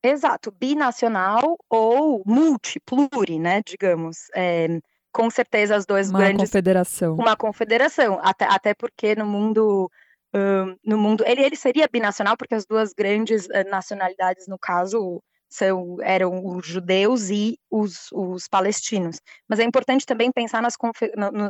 Exato, 0.03 0.53
binacional 0.53 1.57
ou 1.69 2.23
multi, 2.25 2.81
pluri, 2.81 3.39
né, 3.39 3.63
digamos. 3.67 4.31
É, 4.35 4.81
com 5.13 5.29
certeza 5.31 5.75
as 5.75 5.85
duas 5.85 6.11
uma 6.11 6.21
grandes. 6.21 6.45
confederação. 6.45 7.15
Uma 7.15 7.37
confederação. 7.37 8.21
Até, 8.23 8.45
até 8.45 8.75
porque 8.75 9.15
no 9.15 9.27
mundo. 9.27 9.91
Um, 10.35 10.77
no 10.85 10.99
mundo 10.99 11.25
ele, 11.27 11.43
ele 11.43 11.57
seria 11.57 11.89
binacional 11.91 12.37
porque 12.37 12.55
as 12.55 12.67
duas 12.67 12.93
grandes 12.93 13.47
uh, 13.47 13.67
nacionalidades 13.71 14.47
no 14.47 14.59
caso 14.59 15.23
são, 15.49 15.97
eram 16.03 16.45
os 16.45 16.67
judeus 16.67 17.31
e 17.31 17.59
os, 17.71 18.11
os 18.13 18.49
palestinos. 18.49 19.21
Mas 19.49 19.59
é 19.59 19.65
importante 19.65 20.05
também 20.07 20.31
pensar 20.31 20.63
nas, 20.63 20.75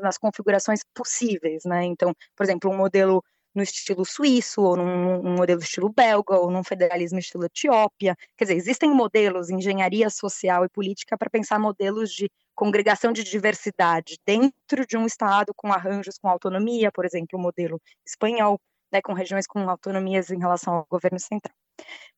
nas 0.03 0.19
configurações 0.19 0.81
possíveis, 0.95 1.65
né? 1.65 1.85
Então, 1.85 2.15
por 2.37 2.45
exemplo, 2.45 2.71
um 2.71 2.77
modelo 2.77 3.23
no 3.55 3.63
estilo 3.63 4.05
suíço, 4.05 4.63
ou 4.63 4.77
num, 4.77 5.23
num 5.23 5.37
modelo 5.37 5.61
estilo 5.61 5.89
belga, 5.89 6.37
ou 6.37 6.51
num 6.51 6.63
federalismo 6.63 7.19
estilo 7.19 7.45
Etiópia. 7.45 8.17
Quer 8.37 8.45
dizer, 8.45 8.57
existem 8.57 8.91
modelos, 8.91 9.51
engenharia 9.51 10.09
social 10.11 10.65
e 10.65 10.69
política, 10.69 11.19
para 11.19 11.31
pensar 11.31 11.59
modelos 11.59 12.13
de 12.13 12.31
congregação 12.55 13.13
de 13.13 13.25
diversidade 13.25 14.19
dentro 14.27 14.87
de 14.87 14.97
um 14.97 15.07
Estado 15.07 15.53
com 15.57 15.73
arranjos 15.73 16.19
com 16.19 16.29
autonomia, 16.29 16.91
por 16.93 17.05
exemplo, 17.05 17.39
o 17.39 17.43
modelo 17.43 17.81
espanhol, 18.07 18.61
né, 18.93 19.01
com 19.03 19.13
regiões 19.13 19.47
com 19.47 19.69
autonomias 19.69 20.31
em 20.31 20.39
relação 20.39 20.75
ao 20.75 20.87
governo 20.91 21.19
central. 21.19 21.55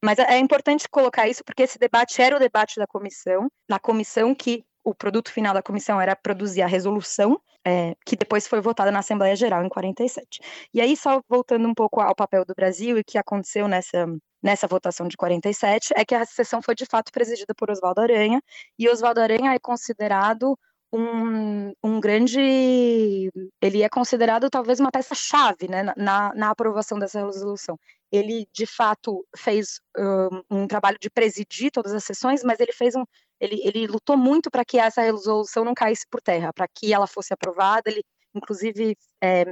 Mas 0.03 0.19
é, 0.19 0.39
importante 0.39 0.89
colocar 0.89 1.29
isso 1.29 1.45
porque 1.45 1.63
esse 1.63 1.79
debate 1.79 2.21
era 2.21 2.37
o 2.37 2.39
debate 2.39 2.77
da 2.77 2.87
comissão, 2.87 3.49
na 3.69 3.79
comissão 3.79 4.35
que 4.35 4.65
o 4.83 4.95
produto 4.95 5.31
final 5.31 5.53
da 5.53 5.63
comissão 5.63 6.01
era 6.01 6.17
produzir 6.17 6.63
a 6.63 6.67
resolução, 6.67 7.41
é, 7.67 7.95
que 8.07 8.17
depois 8.17 8.47
foi 8.47 8.61
votada 8.61 8.91
na 8.91 9.01
Assembleia 9.01 9.37
Geral 9.37 9.63
em 9.65 9.69
47. 9.69 10.41
E 10.73 10.81
aí, 10.81 10.97
só 10.97 11.23
voltando 11.29 11.69
um 11.69 11.75
pouco 11.75 12.01
ao 12.01 12.15
papel 12.15 12.45
do 12.45 12.55
Brasil 12.55 12.97
e 12.97 13.01
o 13.01 13.05
que 13.05 13.19
aconteceu 13.19 13.69
nessa, 13.69 14.07
nessa 14.43 14.67
votação 14.67 15.07
de 15.07 15.17
47, 15.17 15.93
é 15.95 16.05
que 16.05 16.15
a 16.15 16.25
sessão 16.25 16.63
foi 16.63 16.75
de 16.75 16.87
fato 16.87 17.13
presidida 17.13 17.55
por 17.55 17.71
Oswaldo 17.71 18.01
Aranha, 18.01 18.43
e 18.79 18.89
Oswaldo 18.89 19.21
Aranha 19.21 19.55
é 19.55 19.59
considerado 19.59 20.59
um, 20.93 21.73
um 21.83 22.01
grande. 22.01 23.31
Ele 23.61 23.83
é 23.83 23.89
considerado 23.89 24.51
talvez 24.51 24.81
uma 24.81 24.91
peça-chave 24.91 25.69
né, 25.69 25.83
na, 25.97 26.35
na 26.35 26.51
aprovação 26.51 26.99
dessa 26.99 27.25
resolução. 27.25 27.79
Ele, 28.11 28.47
de 28.53 28.67
fato, 28.67 29.25
fez 29.37 29.81
um, 29.97 30.63
um, 30.63 30.67
trabalho 30.67 30.99
de 31.01 31.09
presidir 31.11 31.71
todas 31.71 31.93
as 31.93 32.05
sessões, 32.05 32.43
mas 32.43 32.59
ele 32.61 32.73
fez 32.73 32.95
um. 32.97 33.05
Ele, 33.41 33.61
ele 33.65 33.87
lutou 33.87 34.17
muito 34.17 34.51
para 34.51 34.65
que 34.65 34.79
essa 34.79 35.03
resolução 35.03 35.65
não 35.65 35.75
caísse 35.75 36.07
por 36.11 36.21
terra, 36.21 36.53
para 36.53 36.67
que 36.69 36.93
ela 36.93 37.07
fosse 37.07 37.33
aprovada. 37.33 37.91
Ele, 37.91 38.03
inclusive, 38.35 38.97
é, 39.23 39.45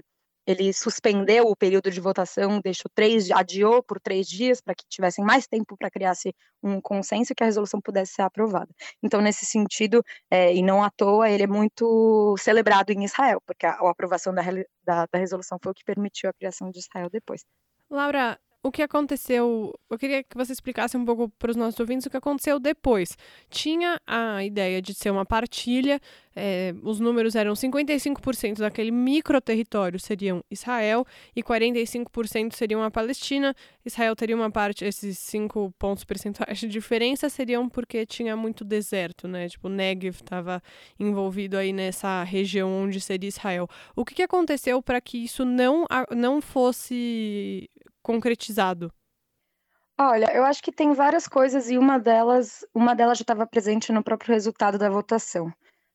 ele 0.48 0.72
suspendeu 0.72 1.44
o 1.44 1.54
período 1.54 1.90
de 1.90 2.00
votação, 2.00 2.58
deixou 2.58 2.90
três, 2.94 3.30
adiou 3.30 3.82
por 3.82 4.00
três 4.00 4.26
dias 4.26 4.62
para 4.62 4.74
que 4.74 4.82
tivessem 4.88 5.22
mais 5.22 5.46
tempo 5.46 5.76
para 5.76 5.90
criar-se 5.90 6.34
um 6.62 6.80
consenso 6.80 7.32
e 7.32 7.34
que 7.34 7.42
a 7.42 7.46
resolução 7.46 7.82
pudesse 7.82 8.14
ser 8.14 8.22
aprovada. 8.22 8.68
Então, 9.02 9.20
nesse 9.20 9.44
sentido, 9.44 10.02
é, 10.30 10.54
e 10.54 10.62
não 10.62 10.82
à 10.82 10.90
toa, 10.90 11.28
ele 11.28 11.42
é 11.42 11.46
muito 11.46 12.34
celebrado 12.38 12.90
em 12.90 13.04
Israel, 13.04 13.42
porque 13.44 13.66
a, 13.66 13.72
a 13.72 13.90
aprovação 13.90 14.32
da, 14.32 14.42
da, 14.82 15.06
da 15.12 15.18
resolução 15.18 15.58
foi 15.62 15.72
o 15.72 15.74
que 15.74 15.84
permitiu 15.84 16.30
a 16.30 16.32
criação 16.32 16.70
de 16.70 16.78
Israel 16.78 17.10
depois. 17.12 17.44
Laura, 17.90 18.40
o 18.62 18.70
que 18.70 18.82
aconteceu. 18.82 19.72
Eu 19.88 19.98
queria 19.98 20.22
que 20.22 20.36
você 20.36 20.52
explicasse 20.52 20.96
um 20.96 21.04
pouco 21.04 21.28
para 21.38 21.50
os 21.50 21.56
nossos 21.56 21.78
ouvintes 21.78 22.06
o 22.06 22.10
que 22.10 22.16
aconteceu 22.16 22.58
depois. 22.58 23.16
Tinha 23.48 24.00
a 24.06 24.44
ideia 24.44 24.82
de 24.82 24.94
ser 24.94 25.10
uma 25.10 25.24
partilha, 25.24 26.00
é, 26.40 26.72
os 26.84 27.00
números 27.00 27.34
eram 27.34 27.52
55% 27.52 28.58
daquele 28.58 28.92
micro 28.92 29.40
território 29.40 29.98
seriam 29.98 30.40
Israel 30.48 31.04
e 31.34 31.42
45% 31.42 32.54
seriam 32.54 32.80
a 32.80 32.92
Palestina. 32.92 33.52
Israel 33.84 34.14
teria 34.14 34.36
uma 34.36 34.48
parte, 34.48 34.84
esses 34.84 35.18
5 35.18 35.74
pontos 35.76 36.04
percentuais 36.04 36.58
de 36.58 36.68
diferença 36.68 37.28
seriam 37.28 37.68
porque 37.68 38.06
tinha 38.06 38.36
muito 38.36 38.64
deserto, 38.64 39.26
né? 39.26 39.48
Tipo, 39.48 39.66
o 39.66 39.70
Negev 39.70 40.14
estava 40.14 40.62
envolvido 40.96 41.56
aí 41.56 41.72
nessa 41.72 42.22
região 42.22 42.70
onde 42.84 43.00
seria 43.00 43.28
Israel. 43.28 43.68
O 43.96 44.04
que, 44.04 44.14
que 44.14 44.22
aconteceu 44.22 44.80
para 44.80 45.00
que 45.00 45.18
isso 45.18 45.44
não, 45.44 45.86
não 46.14 46.40
fosse 46.40 47.68
concretizado? 48.08 48.90
Olha, 50.00 50.34
eu 50.34 50.42
acho 50.44 50.62
que 50.62 50.72
tem 50.72 50.94
várias 50.94 51.28
coisas 51.28 51.68
e 51.70 51.76
uma 51.76 51.98
delas, 51.98 52.64
uma 52.74 52.94
delas 52.94 53.18
já 53.18 53.22
estava 53.22 53.46
presente 53.46 53.92
no 53.92 54.02
próprio 54.02 54.32
resultado 54.32 54.78
da 54.78 54.88
votação. 54.88 55.52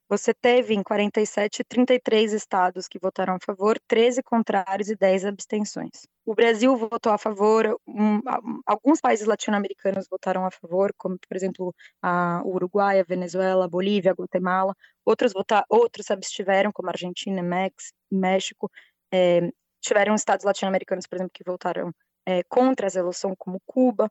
Você 0.09 0.31
teve 0.31 0.75
em 0.75 0.83
47 0.83 1.63
33 1.63 2.33
estados 2.33 2.87
que 2.87 2.99
votaram 2.99 3.35
a 3.35 3.39
favor, 3.43 3.79
13 3.87 4.21
contrários 4.21 4.89
e 4.89 4.95
10 4.95 5.25
abstenções. 5.25 6.05
O 6.23 6.35
Brasil 6.35 6.75
votou 6.77 7.11
a 7.11 7.17
favor, 7.17 7.79
um, 7.87 8.19
alguns 8.63 9.01
países 9.01 9.25
latino-americanos 9.25 10.05
votaram 10.07 10.45
a 10.45 10.51
favor, 10.51 10.93
como 10.97 11.17
por 11.17 11.35
exemplo 11.35 11.73
a 11.99 12.43
Uruguai, 12.45 12.99
a 12.99 13.03
Venezuela, 13.03 13.65
a 13.65 13.69
Bolívia, 13.69 14.11
a 14.11 14.13
Guatemala. 14.13 14.75
Outros 15.03 15.33
votar, 15.33 15.65
outros 15.67 16.05
se 16.05 16.13
abstiveram, 16.13 16.71
como 16.71 16.89
a 16.89 16.91
Argentina, 16.91 17.41
Mex, 17.41 17.91
México. 18.11 18.69
É, 19.11 19.49
tiveram 19.83 20.15
estados 20.15 20.45
latino-americanos, 20.45 21.05
por 21.05 21.17
exemplo, 21.17 21.31
que 21.33 21.43
votaram 21.43 21.93
é, 22.25 22.43
contra 22.43 22.85
a 22.85 22.87
resolução, 22.87 23.35
como 23.37 23.61
Cuba. 23.65 24.09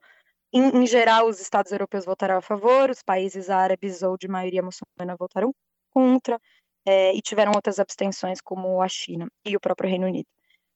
Em, 0.52 0.82
em, 0.82 0.86
geral, 0.86 1.28
os 1.28 1.40
estados 1.40 1.72
europeus 1.72 2.04
votaram 2.04 2.36
a 2.36 2.42
favor, 2.42 2.90
os 2.90 3.02
países 3.02 3.50
árabes 3.50 4.02
ou 4.02 4.16
de 4.18 4.28
maioria 4.28 4.62
muçulmana 4.62 5.16
votaram 5.18 5.54
contra, 5.90 6.38
é, 6.86 7.14
e 7.14 7.22
tiveram 7.22 7.52
outras 7.54 7.78
abstenções, 7.78 8.40
como 8.40 8.82
a 8.82 8.88
China 8.88 9.28
e 9.44 9.56
o 9.56 9.60
próprio 9.60 9.88
Reino 9.88 10.06
Unido. 10.06 10.28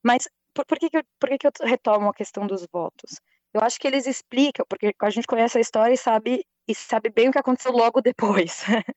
Mas 0.02 0.28
por, 0.54 0.64
por, 0.66 0.78
que, 0.78 0.88
que, 0.90 0.98
eu, 0.98 1.02
por 1.20 1.28
que, 1.28 1.38
que 1.38 1.46
eu 1.46 1.52
retomo 1.62 2.08
a 2.08 2.14
questão 2.14 2.46
dos 2.46 2.66
votos? 2.72 3.20
Eu 3.52 3.60
acho 3.62 3.78
que 3.78 3.86
eles 3.86 4.06
explicam, 4.06 4.64
porque 4.68 4.94
a 5.00 5.10
gente 5.10 5.26
conhece 5.26 5.58
a 5.58 5.60
história 5.60 5.94
e 5.94 5.98
sabe, 5.98 6.44
e 6.68 6.74
sabe 6.74 7.10
bem 7.10 7.28
o 7.28 7.32
que 7.32 7.38
aconteceu 7.38 7.72
logo 7.72 8.00
depois. 8.00 8.64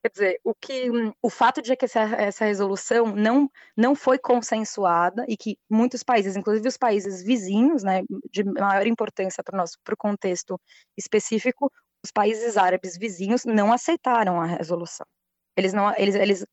Quer 0.00 0.10
dizer, 0.10 0.40
o 0.44 0.54
que 0.54 0.90
o 1.20 1.28
fato 1.28 1.60
de 1.60 1.74
que 1.74 1.84
essa, 1.84 2.00
essa 2.00 2.44
resolução 2.44 3.06
não, 3.06 3.50
não 3.76 3.96
foi 3.96 4.16
consensuada 4.16 5.24
e 5.28 5.36
que 5.36 5.58
muitos 5.68 6.04
países, 6.04 6.36
inclusive 6.36 6.68
os 6.68 6.76
países 6.76 7.22
vizinhos, 7.22 7.82
né, 7.82 8.02
de 8.30 8.44
maior 8.44 8.86
importância 8.86 9.42
para 9.42 9.54
o 9.54 9.58
nosso 9.58 9.76
pro 9.82 9.96
contexto 9.96 10.60
específico, 10.96 11.70
os 12.04 12.12
países 12.12 12.56
árabes 12.56 12.96
vizinhos 12.96 13.44
não 13.44 13.72
aceitaram 13.72 14.40
a 14.40 14.46
resolução. 14.46 15.06
Eles 15.56 15.72
não, 15.72 15.92
eles, 15.96 16.14
eles 16.14 16.46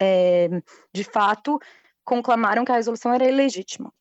é, 0.00 0.48
de 0.92 1.04
fato 1.04 1.60
conclamaram 2.04 2.64
que 2.64 2.72
a 2.72 2.76
resolução 2.76 3.14
era 3.14 3.28
ilegítima 3.28 3.92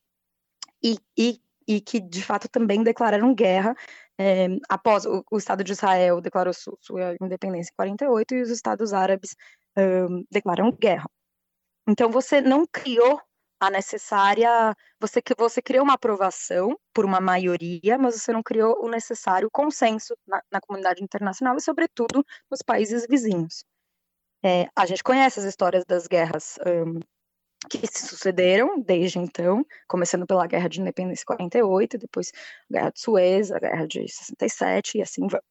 e, 0.84 0.98
e, 1.16 1.40
e 1.68 1.80
que 1.80 2.00
de 2.00 2.24
fato 2.24 2.50
também 2.50 2.84
declararam 2.84 3.36
guerra 3.36 3.76
é, 4.20 4.48
após 4.70 5.06
o, 5.06 5.24
o, 5.32 5.38
Estado 5.38 5.64
de 5.64 5.72
Israel 5.72 6.22
declarou 6.22 6.54
su, 6.54 6.78
sua 6.82 7.16
independência 7.22 7.72
em 7.72 7.76
48 7.76 8.36
e 8.36 8.42
os 8.42 8.50
Estados 8.50 8.94
Árabes 8.94 9.36
um, 9.78 10.24
declaram 10.30 10.72
guerra. 10.72 11.10
Então 11.88 12.10
você 12.12 12.42
não 12.42 12.66
criou 12.66 13.20
a 13.60 13.70
necessária, 13.70 14.76
você 15.00 15.22
você 15.38 15.62
criou 15.62 15.84
uma 15.84 15.94
aprovação 15.94 16.78
por 16.94 17.06
uma 17.06 17.22
maioria, 17.22 17.98
mas 17.98 18.16
você 18.16 18.34
não 18.34 18.42
criou 18.44 18.84
o 18.84 18.90
necessário 18.90 19.50
consenso 19.52 20.16
na, 20.28 20.42
na 20.52 20.62
comunidade 20.62 21.04
internacional 21.04 21.56
e 21.58 21.62
sobretudo 21.62 22.26
nos 22.50 22.62
países 22.64 23.06
vizinhos. 23.08 23.64
É, 24.44 24.68
a 24.76 24.86
gente 24.88 25.04
conhece 25.04 25.40
as 25.40 25.46
histórias 25.46 25.86
das 25.86 26.08
guerras 26.08 26.58
um, 26.66 27.00
que 27.70 27.86
se 27.88 28.08
sucederam 28.08 28.80
desde 28.82 29.20
então, 29.20 29.66
começando 29.88 30.26
pela 30.26 30.48
Guerra 30.48 30.68
de 30.68 30.82
Independência 30.82 31.26
48, 31.26 31.98
depois 31.98 32.32
a 32.70 32.74
Guerra 32.74 32.92
de 32.92 33.00
Suez, 33.00 33.52
a 33.52 33.60
Guerra 33.60 33.88
de 33.88 34.08
67 34.08 34.98
e 34.98 35.02
assim 35.02 35.28
vamos. 35.28 35.46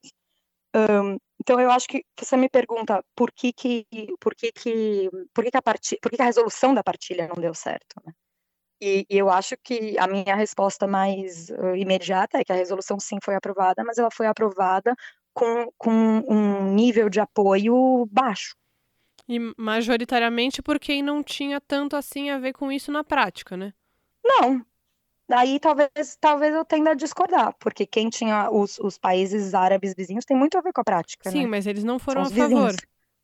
Um, 0.74 1.18
então 1.40 1.58
eu 1.58 1.70
acho 1.70 1.88
que 1.88 2.04
você 2.18 2.36
me 2.36 2.48
pergunta 2.48 3.04
por 3.16 3.32
que 3.32 3.52
que 3.52 3.86
por 4.20 4.34
que 4.34 4.52
que 4.52 5.10
por 5.34 5.42
que, 5.42 5.50
que 5.50 5.56
a 5.56 5.62
parti, 5.62 5.98
por 6.00 6.10
que, 6.10 6.16
que 6.16 6.22
a 6.22 6.26
resolução 6.26 6.72
da 6.72 6.82
partilha 6.82 7.26
não 7.26 7.40
deu 7.40 7.54
certo, 7.54 8.00
né? 8.04 8.12
E, 8.82 9.04
e, 9.10 9.18
eu 9.18 9.28
acho 9.28 9.56
que 9.62 9.98
a 9.98 10.06
minha 10.06 10.34
resposta 10.34 10.86
mais 10.86 11.50
uh, 11.50 11.76
imediata 11.76 12.38
é 12.38 12.44
que 12.44 12.52
a 12.52 12.56
resolução 12.56 12.98
sim 12.98 13.18
foi 13.22 13.34
aprovada, 13.34 13.84
mas 13.84 13.98
ela 13.98 14.10
foi 14.10 14.26
aprovada 14.26 14.94
com, 15.34 15.70
com 15.76 15.90
um 16.28 16.72
nível 16.72 17.10
de 17.10 17.20
apoio 17.20 18.06
baixo. 18.10 18.56
E 19.30 19.38
majoritariamente 19.56 20.60
por 20.60 20.80
quem 20.80 21.04
não 21.04 21.22
tinha 21.22 21.60
tanto 21.60 21.94
assim 21.94 22.30
a 22.30 22.38
ver 22.40 22.52
com 22.52 22.72
isso 22.72 22.90
na 22.90 23.04
prática, 23.04 23.56
né? 23.56 23.72
Não. 24.24 24.66
Daí 25.28 25.60
talvez, 25.60 26.18
talvez 26.20 26.52
eu 26.52 26.64
tenda 26.64 26.90
a 26.90 26.94
discordar, 26.94 27.54
porque 27.60 27.86
quem 27.86 28.10
tinha 28.10 28.50
os, 28.50 28.76
os 28.80 28.98
países 28.98 29.54
árabes 29.54 29.94
vizinhos 29.96 30.24
tem 30.24 30.36
muito 30.36 30.58
a 30.58 30.60
ver 30.60 30.72
com 30.72 30.80
a 30.80 30.84
prática. 30.84 31.30
Sim, 31.30 31.42
né? 31.42 31.46
mas 31.46 31.68
eles 31.68 31.84
não 31.84 32.00
foram 32.00 32.22
a 32.22 32.28
favor. 32.28 32.74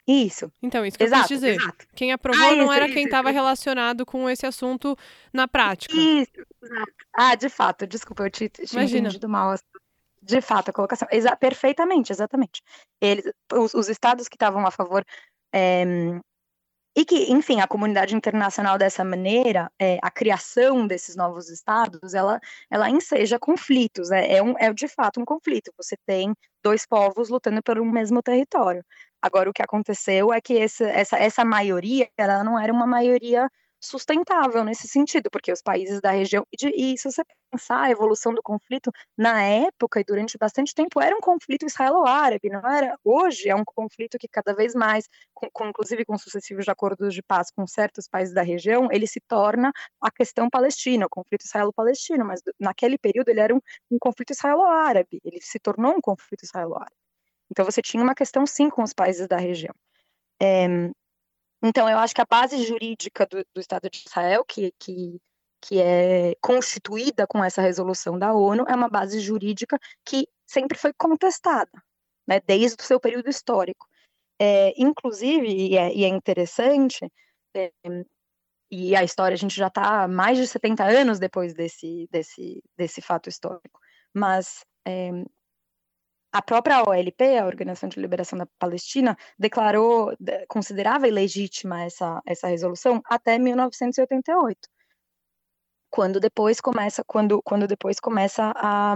Isso. 0.07 0.49
Então, 0.63 0.87
isso 0.87 0.97
que 0.97 1.03
exato, 1.03 1.25
eu 1.25 1.27
quis 1.27 1.39
dizer. 1.39 1.57
Exato. 1.61 1.89
Quem 1.97 2.13
aprovou 2.13 2.51
ah, 2.51 2.55
não 2.55 2.67
isso, 2.67 2.73
era 2.73 2.87
quem 2.87 3.07
estava 3.07 3.33
relacionado 3.33 4.07
com 4.07 4.31
esse 4.31 4.47
assunto 4.47 4.97
na 5.33 5.49
prática. 5.49 5.93
Isso, 5.93 6.31
exato. 6.63 6.93
Ah, 7.13 7.35
de 7.35 7.49
fato, 7.49 7.85
desculpa, 7.85 8.23
eu 8.23 8.31
te, 8.31 8.49
te 8.49 8.79
entendido 8.79 9.29
mal. 9.29 9.57
De 10.23 10.41
fato, 10.41 10.69
a 10.69 10.73
colocação. 10.73 11.09
Exa 11.11 11.35
perfeitamente, 11.35 12.13
exatamente. 12.13 12.63
Eles, 13.01 13.29
os, 13.53 13.75
os 13.75 13.89
estados 13.89 14.29
que 14.29 14.37
estavam 14.37 14.65
a 14.65 14.71
favor 14.71 15.05
é, 15.53 15.85
e 16.97 17.05
que, 17.05 17.31
enfim, 17.31 17.61
a 17.61 17.69
comunidade 17.69 18.17
internacional 18.17 18.79
dessa 18.79 19.05
maneira, 19.05 19.71
é, 19.79 19.99
a 20.03 20.11
criação 20.11 20.87
desses 20.87 21.15
novos 21.15 21.51
estados, 21.51 22.15
ela, 22.15 22.41
ela 22.71 22.89
enseja 22.89 23.39
conflitos, 23.39 24.11
é, 24.11 24.37
é, 24.37 24.43
um, 24.43 24.55
é 24.59 24.73
de 24.73 24.89
fato 24.89 25.21
um 25.21 25.25
conflito. 25.25 25.71
Você 25.77 25.95
tem 26.07 26.35
dois 26.65 26.87
povos 26.87 27.29
lutando 27.29 27.63
por 27.63 27.79
um 27.79 27.91
mesmo 27.91 28.23
território. 28.23 28.83
Agora, 29.21 29.51
o 29.51 29.53
que 29.53 29.63
aconteceu 29.63 30.33
é 30.33 30.41
que 30.41 30.55
esse, 30.55 30.85
essa, 30.85 31.19
essa 31.19 31.45
maioria, 31.45 32.09
ela 32.17 32.43
não 32.43 32.59
era 32.59 32.73
uma 32.73 32.87
maioria 32.87 33.47
sustentável 33.81 34.65
nesse 34.65 34.89
sentido, 34.89 35.31
porque 35.31 35.53
os 35.53 35.63
países 35.63 36.01
da 36.01 36.11
região, 36.11 36.47
e, 36.53 36.93
e 36.95 36.99
se 36.99 37.11
você 37.11 37.23
pensar 37.51 37.83
a 37.83 37.91
evolução 37.91 38.35
do 38.35 38.43
conflito, 38.43 38.91
na 39.17 39.43
época 39.43 40.01
e 40.01 40.05
durante 40.05 40.37
bastante 40.39 40.75
tempo 40.75 41.01
era 41.01 41.15
um 41.15 41.21
conflito 41.21 41.67
israelo-árabe, 41.67 42.49
não 42.49 42.61
era? 42.69 42.99
Hoje 43.05 43.49
é 43.49 43.55
um 43.55 43.65
conflito 43.65 44.19
que 44.19 44.29
cada 44.29 44.55
vez 44.55 44.75
mais, 44.75 45.09
com, 45.35 45.49
com, 45.53 45.69
inclusive 45.69 46.05
com 46.05 46.19
sucessivos 46.19 46.69
acordos 46.69 47.15
de 47.15 47.23
paz 47.23 47.51
com 47.51 47.67
certos 47.67 48.09
países 48.09 48.35
da 48.35 48.43
região, 48.43 48.89
ele 48.91 49.07
se 49.07 49.21
torna 49.21 49.73
a 50.01 50.11
questão 50.11 50.49
palestina, 50.51 51.07
o 51.07 51.11
conflito 51.11 51.45
israelo-palestino, 51.45 52.25
mas 52.25 52.41
naquele 52.59 52.99
período 52.99 53.29
ele 53.29 53.41
era 53.41 53.55
um, 53.55 53.61
um 53.91 53.99
conflito 53.99 54.33
israelo-árabe, 54.33 55.21
ele 55.25 55.41
se 55.41 55.59
tornou 55.59 55.93
um 55.93 56.01
conflito 56.01 56.45
israelo-árabe. 56.45 56.97
Então 57.51 57.65
você 57.65 57.81
tinha 57.81 58.03
uma 58.03 58.15
questão 58.15 58.47
sim 58.47 58.69
com 58.69 58.83
os 58.83 58.93
países 58.93 59.29
da 59.29 59.37
região. 59.37 59.75
É, 60.41 60.67
então, 61.67 61.89
eu 61.89 61.99
acho 61.99 62.15
que 62.15 62.21
a 62.21 62.27
base 62.29 62.65
jurídica 62.65 63.27
do, 63.27 63.45
do 63.55 63.61
Estado 63.61 63.91
de 63.91 64.05
Israel, 64.07 64.45
que, 64.45 64.73
que, 64.79 65.21
que 65.61 65.81
é 65.81 66.35
constituída 66.41 67.27
com 67.27 67.43
essa 67.43 67.61
resolução 67.61 68.19
da 68.19 68.33
ONU, 68.33 68.65
é 68.69 68.75
uma 68.75 68.89
base 68.89 69.21
jurídica 69.21 69.79
que 70.05 70.29
sempre 70.47 70.79
foi 70.79 70.93
contestada, 70.93 71.71
né, 72.27 72.41
desde 72.41 72.77
o 72.81 72.85
seu 72.85 73.01
período 73.01 73.29
histórico. 73.29 73.87
É, 74.41 74.73
inclusive, 74.81 75.49
e 75.49 75.77
é, 75.77 75.93
e 75.95 76.05
é 76.05 76.09
interessante, 76.09 77.11
é, 77.55 77.73
e 78.71 78.95
a 78.95 79.03
história, 79.03 79.35
a 79.35 79.39
gente 79.39 79.57
já 79.57 79.69
está 79.69 80.07
mais 80.07 80.39
de 80.39 80.47
70 80.47 80.85
anos 80.85 81.19
depois 81.19 81.55
desse, 81.55 82.09
desse, 82.11 82.63
desse 82.77 83.01
fato 83.01 83.29
histórico, 83.29 83.81
mas 84.15 84.65
é, 84.87 85.11
a 86.37 86.43
própria 86.43 86.83
OLP, 86.83 87.39
a 87.39 87.47
Organização 87.47 87.89
de 87.89 87.99
Liberação 88.01 88.39
da 88.39 88.47
Palestina, 88.59 89.17
declarou, 89.39 90.13
considerava 90.49 91.09
ilegítima 91.09 91.85
essa, 91.85 92.21
essa 92.27 92.49
resolução 92.49 93.01
até 93.07 93.39
1988, 93.39 94.69
quando 95.91 96.21
depois 96.21 96.61
começa, 96.61 97.03
quando, 97.05 97.43
quando 97.43 97.67
depois 97.67 97.99
começa 97.99 98.53
a, 98.55 98.95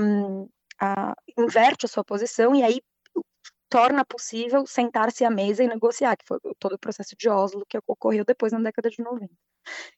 a 0.81 1.15
inverte 1.39 1.87
a 1.87 1.89
sua 1.89 2.05
posição 2.05 2.55
e 2.55 2.63
aí 2.63 2.81
torna 3.71 4.05
possível 4.05 4.67
sentar-se 4.67 5.25
à 5.25 5.31
mesa 5.31 5.63
e 5.63 5.69
negociar, 5.69 6.17
que 6.17 6.27
foi 6.27 6.39
todo 6.59 6.75
o 6.75 6.79
processo 6.79 7.15
de 7.17 7.29
Oslo 7.29 7.65
que 7.67 7.79
ocorreu 7.87 8.25
depois 8.25 8.53
na 8.53 8.59
década 8.59 8.91
de 8.91 9.03
90. 9.03 9.33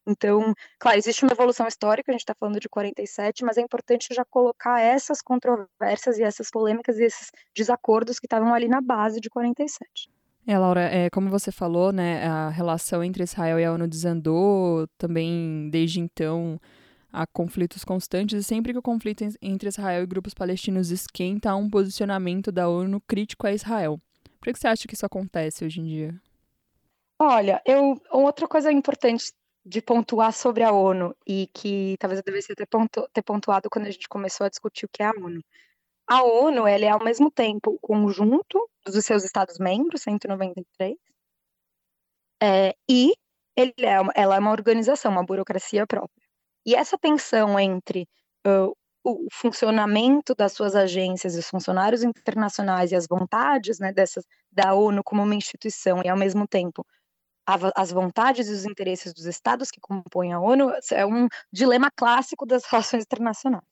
Então, 0.06 0.54
claro, 0.78 0.98
existe 0.98 1.24
uma 1.24 1.32
evolução 1.32 1.66
histórica, 1.66 2.10
a 2.10 2.12
gente 2.12 2.20
está 2.20 2.34
falando 2.38 2.60
de 2.60 2.68
47, 2.68 3.44
mas 3.44 3.56
é 3.56 3.62
importante 3.62 4.14
já 4.14 4.24
colocar 4.24 4.80
essas 4.80 5.22
controvérsias 5.22 6.18
e 6.18 6.22
essas 6.22 6.50
polêmicas 6.50 6.98
e 6.98 7.04
esses 7.04 7.30
desacordos 7.56 8.18
que 8.18 8.26
estavam 8.26 8.52
ali 8.52 8.68
na 8.68 8.80
base 8.80 9.20
de 9.20 9.30
47. 9.30 10.10
É, 10.46 10.58
Laura, 10.58 10.82
é, 10.82 11.08
como 11.08 11.30
você 11.30 11.52
falou, 11.52 11.92
né, 11.92 12.26
a 12.26 12.48
relação 12.48 13.02
entre 13.02 13.22
Israel 13.22 13.60
e 13.60 13.64
a 13.64 13.72
ONU 13.72 13.86
desandou 13.86 14.88
também 14.98 15.70
desde 15.70 16.00
então 16.00 16.60
há 17.12 17.26
conflitos 17.26 17.84
constantes 17.84 18.40
e 18.40 18.42
sempre 18.42 18.72
que 18.72 18.78
o 18.78 18.82
conflito 18.82 19.22
entre 19.40 19.68
Israel 19.68 20.02
e 20.02 20.06
grupos 20.06 20.32
palestinos 20.32 20.90
esquenta, 20.90 21.50
há 21.50 21.56
um 21.56 21.68
posicionamento 21.68 22.50
da 22.50 22.68
ONU 22.68 23.00
crítico 23.02 23.46
a 23.46 23.52
Israel. 23.52 24.00
Por 24.40 24.52
que 24.52 24.58
você 24.58 24.66
acha 24.66 24.88
que 24.88 24.94
isso 24.94 25.06
acontece 25.06 25.64
hoje 25.64 25.80
em 25.80 25.84
dia? 25.84 26.20
Olha, 27.18 27.62
eu 27.64 28.00
outra 28.10 28.48
coisa 28.48 28.72
importante 28.72 29.32
de 29.64 29.80
pontuar 29.80 30.32
sobre 30.32 30.64
a 30.64 30.72
ONU 30.72 31.14
e 31.26 31.48
que 31.54 31.96
talvez 32.00 32.18
eu 32.18 32.24
devesse 32.24 32.54
ter, 32.54 32.66
pontu, 32.66 33.08
ter 33.12 33.22
pontuado 33.22 33.68
quando 33.70 33.86
a 33.86 33.90
gente 33.90 34.08
começou 34.08 34.44
a 34.44 34.48
discutir 34.50 34.86
o 34.86 34.88
que 34.88 35.02
é 35.02 35.06
a 35.06 35.12
ONU. 35.12 35.40
A 36.08 36.24
ONU 36.24 36.66
ela 36.66 36.84
é 36.84 36.88
ao 36.88 37.04
mesmo 37.04 37.30
tempo 37.30 37.70
o 37.70 37.78
conjunto 37.78 38.68
dos 38.84 39.04
seus 39.04 39.24
Estados-membros, 39.24 40.02
193, 40.02 40.96
é, 42.42 42.74
e 42.88 43.12
é 43.56 43.72
ela 44.16 44.36
é 44.36 44.38
uma 44.38 44.50
organização, 44.50 45.12
uma 45.12 45.24
burocracia 45.24 45.86
própria. 45.86 46.21
E 46.64 46.74
essa 46.74 46.96
tensão 46.98 47.58
entre 47.58 48.08
uh, 48.46 48.76
o 49.04 49.26
funcionamento 49.32 50.34
das 50.34 50.52
suas 50.52 50.76
agências, 50.76 51.34
os 51.34 51.48
funcionários 51.48 52.02
internacionais 52.02 52.92
e 52.92 52.96
as 52.96 53.06
vontades 53.06 53.78
né, 53.78 53.92
dessas, 53.92 54.24
da 54.50 54.74
ONU 54.74 55.02
como 55.02 55.22
uma 55.22 55.34
instituição, 55.34 56.00
e 56.04 56.08
ao 56.08 56.16
mesmo 56.16 56.46
tempo 56.46 56.86
as 57.74 57.90
vontades 57.90 58.48
e 58.48 58.52
os 58.52 58.64
interesses 58.64 59.12
dos 59.12 59.26
estados 59.26 59.70
que 59.70 59.80
compõem 59.80 60.32
a 60.32 60.38
ONU 60.38 60.72
é 60.92 61.04
um 61.04 61.26
dilema 61.52 61.90
clássico 61.90 62.46
das 62.46 62.64
relações 62.70 63.02
internacionais. 63.02 63.64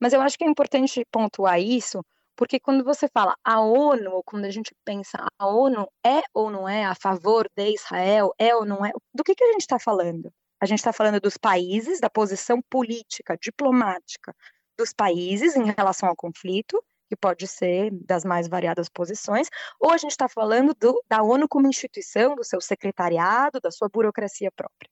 Mas 0.00 0.12
eu 0.12 0.20
acho 0.20 0.38
que 0.38 0.44
é 0.44 0.48
importante 0.48 1.04
pontuar 1.10 1.60
isso, 1.60 2.00
porque 2.36 2.60
quando 2.60 2.84
você 2.84 3.08
fala 3.08 3.34
a 3.44 3.60
ONU, 3.60 4.12
ou 4.12 4.22
quando 4.22 4.44
a 4.44 4.50
gente 4.50 4.72
pensa 4.84 5.26
a 5.38 5.46
ONU 5.48 5.88
é 6.06 6.22
ou 6.32 6.50
não 6.50 6.68
é 6.68 6.84
a 6.84 6.94
favor 6.94 7.48
de 7.56 7.74
Israel, 7.74 8.32
é 8.38 8.54
ou 8.54 8.64
não 8.64 8.84
é, 8.86 8.92
do 9.12 9.24
que, 9.24 9.34
que 9.34 9.42
a 9.44 9.52
gente 9.52 9.62
está 9.62 9.78
falando? 9.78 10.32
A 10.60 10.66
gente 10.66 10.78
está 10.78 10.92
falando 10.92 11.20
dos 11.20 11.36
países, 11.36 12.00
da 12.00 12.10
posição 12.10 12.60
política, 12.62 13.36
diplomática 13.40 14.34
dos 14.76 14.92
países 14.92 15.56
em 15.56 15.72
relação 15.72 16.08
ao 16.08 16.16
conflito, 16.16 16.82
que 17.08 17.16
pode 17.16 17.46
ser 17.46 17.90
das 17.92 18.24
mais 18.24 18.48
variadas 18.48 18.88
posições, 18.88 19.48
ou 19.80 19.90
a 19.90 19.96
gente 19.96 20.10
está 20.10 20.28
falando 20.28 20.74
do, 20.74 21.02
da 21.08 21.22
ONU 21.22 21.48
como 21.48 21.66
instituição, 21.66 22.34
do 22.36 22.44
seu 22.44 22.60
secretariado, 22.60 23.60
da 23.60 23.70
sua 23.70 23.88
burocracia 23.88 24.52
própria. 24.52 24.90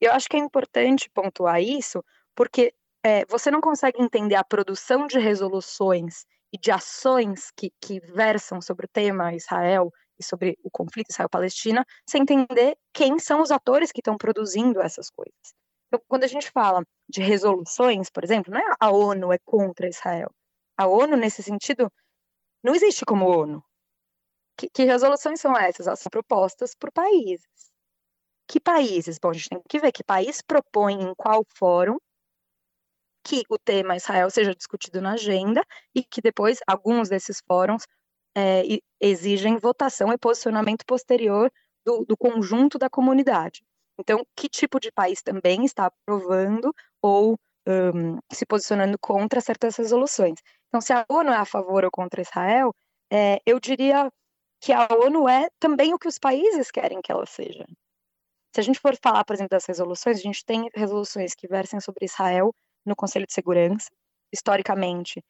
Eu 0.00 0.12
acho 0.12 0.28
que 0.28 0.36
é 0.36 0.40
importante 0.40 1.10
pontuar 1.10 1.60
isso, 1.62 2.04
porque 2.34 2.74
é, 3.02 3.24
você 3.26 3.50
não 3.50 3.60
consegue 3.60 4.02
entender 4.02 4.34
a 4.34 4.44
produção 4.44 5.06
de 5.06 5.18
resoluções 5.18 6.26
e 6.52 6.58
de 6.58 6.70
ações 6.70 7.50
que, 7.56 7.72
que 7.80 8.00
versam 8.00 8.60
sobre 8.60 8.86
o 8.86 8.88
tema 8.88 9.34
Israel 9.34 9.90
e 10.20 10.24
sobre 10.24 10.58
o 10.62 10.70
conflito 10.70 11.10
Israel-Palestina, 11.10 11.84
sem 12.08 12.22
entender 12.22 12.76
quem 12.92 13.18
são 13.18 13.40
os 13.40 13.50
atores 13.50 13.90
que 13.90 14.00
estão 14.00 14.16
produzindo 14.16 14.80
essas 14.80 15.10
coisas. 15.10 15.54
Então, 15.88 16.00
quando 16.06 16.24
a 16.24 16.28
gente 16.28 16.50
fala 16.50 16.84
de 17.08 17.20
resoluções, 17.20 18.10
por 18.10 18.22
exemplo, 18.22 18.52
não 18.52 18.60
é 18.60 18.74
a 18.78 18.90
ONU 18.90 19.32
é 19.32 19.38
contra 19.38 19.88
Israel. 19.88 20.30
A 20.76 20.86
ONU, 20.86 21.16
nesse 21.16 21.42
sentido, 21.42 21.90
não 22.62 22.74
existe 22.74 23.04
como 23.04 23.26
ONU. 23.26 23.64
Que, 24.56 24.68
que 24.68 24.84
resoluções 24.84 25.40
são 25.40 25.56
essas? 25.56 25.86
Elas 25.86 26.00
são 26.00 26.10
propostas 26.10 26.74
por 26.74 26.92
países. 26.92 27.72
Que 28.46 28.60
países? 28.60 29.18
Bom, 29.18 29.30
a 29.30 29.32
gente 29.32 29.48
tem 29.48 29.62
que 29.68 29.80
ver 29.80 29.92
que 29.92 30.04
país 30.04 30.42
propõe 30.42 30.94
em 30.94 31.14
qual 31.14 31.44
fórum 31.56 31.96
que 33.22 33.42
o 33.48 33.58
tema 33.58 33.96
Israel 33.96 34.30
seja 34.30 34.54
discutido 34.54 35.00
na 35.00 35.12
agenda 35.12 35.64
e 35.94 36.02
que 36.02 36.20
depois 36.20 36.58
alguns 36.66 37.08
desses 37.08 37.40
fóruns 37.46 37.84
é, 38.36 38.62
exigem 39.00 39.56
votação 39.56 40.12
e 40.12 40.18
posicionamento 40.18 40.84
posterior 40.86 41.50
do, 41.84 42.04
do, 42.04 42.16
conjunto 42.16 42.78
da 42.78 42.88
comunidade. 42.88 43.62
Então, 43.98 44.24
que 44.36 44.48
tipo 44.48 44.78
de 44.80 44.90
país 44.92 45.22
também 45.22 45.64
está 45.64 45.86
aprovando 45.86 46.74
ou 47.02 47.38
um, 47.66 48.18
se 48.32 48.46
posicionando 48.46 48.98
contra 48.98 49.40
certas 49.40 49.76
resoluções? 49.76 50.40
Então, 50.68 50.80
se 50.80 50.92
a 50.92 51.04
ONU 51.08 51.30
é 51.30 51.36
a 51.36 51.44
favor 51.44 51.84
ou 51.84 51.90
contra 51.90 52.22
Israel, 52.22 52.74
é, 53.12 53.40
eu 53.44 53.58
diria 53.58 54.10
que 54.60 54.72
a 54.72 54.88
ONU 54.90 55.28
é 55.28 55.48
também 55.58 55.92
o 55.92 55.98
que 55.98 56.08
os 56.08 56.18
países 56.18 56.70
querem 56.70 57.00
que 57.00 57.10
ela 57.10 57.26
seja. 57.26 57.64
Se 58.54 58.60
a 58.60 58.62
gente 58.62 58.80
for 58.80 58.96
falar, 59.02 59.24
por 59.24 59.34
exemplo, 59.34 59.50
das 59.50 59.64
resoluções, 59.64 60.18
a 60.18 60.22
gente 60.22 60.44
tem 60.44 60.68
resoluções 60.74 61.34
que 61.34 61.48
versem 61.48 61.80
sobre 61.80 62.04
Israel 62.04 62.54
no 62.84 62.96
Conselho 62.96 63.26
de 63.26 63.32
Segurança, 63.32 63.88
historicamente 64.32 65.22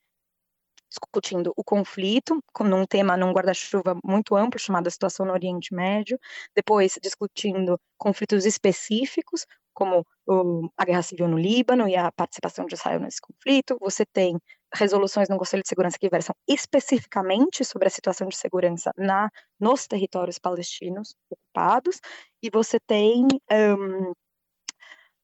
discutindo 0.90 1.53
o 1.57 1.64
conflito, 1.64 2.42
num 2.61 2.85
tema, 2.85 3.16
num 3.16 3.33
guarda-chuva 3.33 3.96
muito 4.05 4.37
amplo, 4.37 4.59
chamado 4.59 4.88
a 4.88 4.90
situação 4.90 5.24
no 5.24 5.33
Oriente 5.33 5.72
Médio, 5.72 6.18
depois 6.55 6.98
discutindo 7.00 7.81
conflitos 7.96 8.44
específicos, 8.44 9.46
como 9.72 10.05
o, 10.26 10.68
a 10.76 10.85
guerra 10.85 11.03
civil 11.03 11.29
no 11.29 11.38
Líbano 11.38 11.88
e 11.88 11.96
a 11.96 12.11
participação 12.12 12.66
de 12.66 12.74
Israel 12.74 13.00
nesse 13.00 13.20
conflito. 13.20 13.79
Você 13.81 14.05
tem 14.05 14.37
resoluções 14.74 15.29
no 15.29 15.38
Conselho 15.38 15.62
de 15.62 15.68
Segurança 15.68 15.98
que 15.98 16.09
versam 16.09 16.35
especificamente 16.48 17.64
sobre 17.64 17.88
a 17.88 17.90
situação 17.90 18.29
de 18.29 18.37
segurança 18.37 18.92
na, 18.96 19.31
nos 19.59 19.87
territórios 19.87 20.38
palestinos 20.38 21.14
ocupados, 21.31 22.00
e 22.42 22.50
você 22.50 22.79
tem 22.81 23.26
um, 23.50 24.12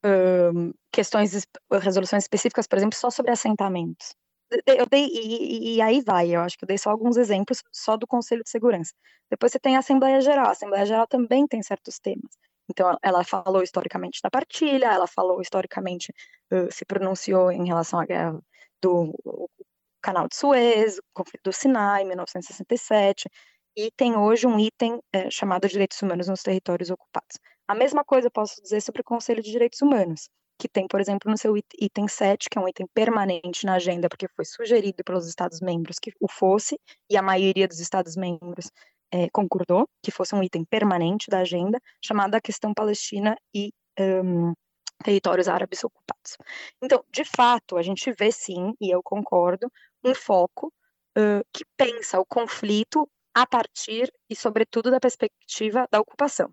um, 0.05 0.73
questões, 0.93 1.47
resoluções 1.71 2.25
específicas, 2.25 2.67
por 2.67 2.77
exemplo, 2.77 2.97
só 2.97 3.11
sobre 3.11 3.33
assentamentos. 3.33 4.15
Eu 4.67 4.87
dei, 4.87 5.07
e, 5.07 5.77
e, 5.77 5.83
aí 5.83 6.01
vai, 6.01 6.35
eu 6.35 6.41
acho 6.41 6.57
que 6.57 6.65
eu 6.65 6.69
dei 6.69 6.79
só 6.79 6.91
alguns 6.91 7.17
exemplos 7.17 7.63
só 7.73 7.97
do 7.97 8.07
Conselho 8.07 8.45
de 8.45 8.51
Segurança. 8.51 8.93
Depois 9.31 9.53
você 9.53 9.59
tem 9.59 9.77
a 9.77 9.81
Assembleia 9.81 10.21
Geral, 10.21 10.47
a 10.47 10.51
Assembleia 10.53 10.87
Geral 10.87 11.07
também 11.07 11.47
tem 11.47 11.63
certos 11.63 11.99
temas. 11.99 12.31
Então, 12.69 12.97
ela 13.03 13.25
falou 13.25 13.63
historicamente 13.63 14.21
da 14.23 14.31
partilha, 14.31 14.87
ela 14.87 15.07
falou 15.07 15.41
historicamente, 15.41 16.13
uh, 16.53 16.73
se 16.73 16.85
pronunciou 16.85 17.51
em 17.51 17.67
relação 17.67 17.99
à 18.01 18.07
guerra 18.07 18.41
do 18.81 19.15
Canal 20.01 20.29
de 20.29 20.37
Suez, 20.37 21.01
conflito 21.13 21.43
do 21.45 21.53
Sinai, 21.53 22.03
em 22.03 22.07
1967, 22.07 23.29
e 23.77 23.91
tem 23.93 24.17
hoje 24.17 24.47
um 24.47 24.59
item 24.59 25.01
é, 25.13 25.31
chamado 25.31 25.69
Direitos 25.69 26.01
Humanos 26.01 26.29
nos 26.29 26.43
Territórios 26.43 26.91
Ocupados. 26.91 27.39
A 27.69 27.75
mesma 27.75 28.05
coisa 28.05 28.29
eu 28.29 28.31
posso 28.31 28.61
dizer 28.63 28.81
sobre 28.81 29.01
o 29.01 29.05
Conselho 29.05 29.43
de 29.43 29.51
Direitos 29.51 29.83
Humanos, 29.83 30.29
que 30.59 30.69
tem, 30.69 30.87
por 30.87 31.01
exemplo, 31.01 31.31
no 31.31 31.37
seu 31.37 31.57
item 31.57 32.09
7, 32.09 32.49
que 32.49 32.59
é 32.59 32.61
um 32.61 32.69
item 32.69 32.87
permanente 32.95 33.67
na 33.67 33.75
agenda, 33.75 34.09
porque 34.09 34.29
foi 34.29 34.45
sugerido 34.45 35.05
pelos 35.05 35.27
Estados-membros 35.27 35.99
que 35.99 36.13
o 36.21 36.29
fosse, 36.29 36.81
e 37.11 37.17
a 37.17 37.23
maioria 37.23 37.69
dos 37.69 37.81
Estados-membros 37.81 38.71
é, 39.13 39.29
concordou 39.31 39.89
que 40.03 40.11
fosse 40.11 40.35
um 40.35 40.43
item 40.43 40.65
permanente 40.65 41.31
da 41.31 41.41
agenda, 41.41 41.81
chamada 42.03 42.41
questão 42.41 42.73
Palestina 42.75 43.37
e 43.55 43.73
um, 43.99 44.55
territórios 45.05 45.49
árabes 45.49 45.85
ocupados. 45.85 46.37
Então, 46.83 47.05
de 47.13 47.25
fato, 47.25 47.77
a 47.77 47.83
gente 47.83 48.11
vê 48.13 48.33
sim, 48.33 48.73
e 48.81 48.91
eu 48.91 49.03
concordo, 49.03 49.71
um 50.05 50.15
foco 50.15 50.73
uh, 51.19 51.45
que 51.53 51.65
pensa 51.77 52.19
o 52.19 52.27
conflito 52.27 53.09
a 53.35 53.47
partir 53.47 54.11
e, 54.31 54.35
sobretudo, 54.35 54.91
da 54.91 55.01
perspectiva 55.01 55.87
da 55.91 56.01
ocupação 56.01 56.51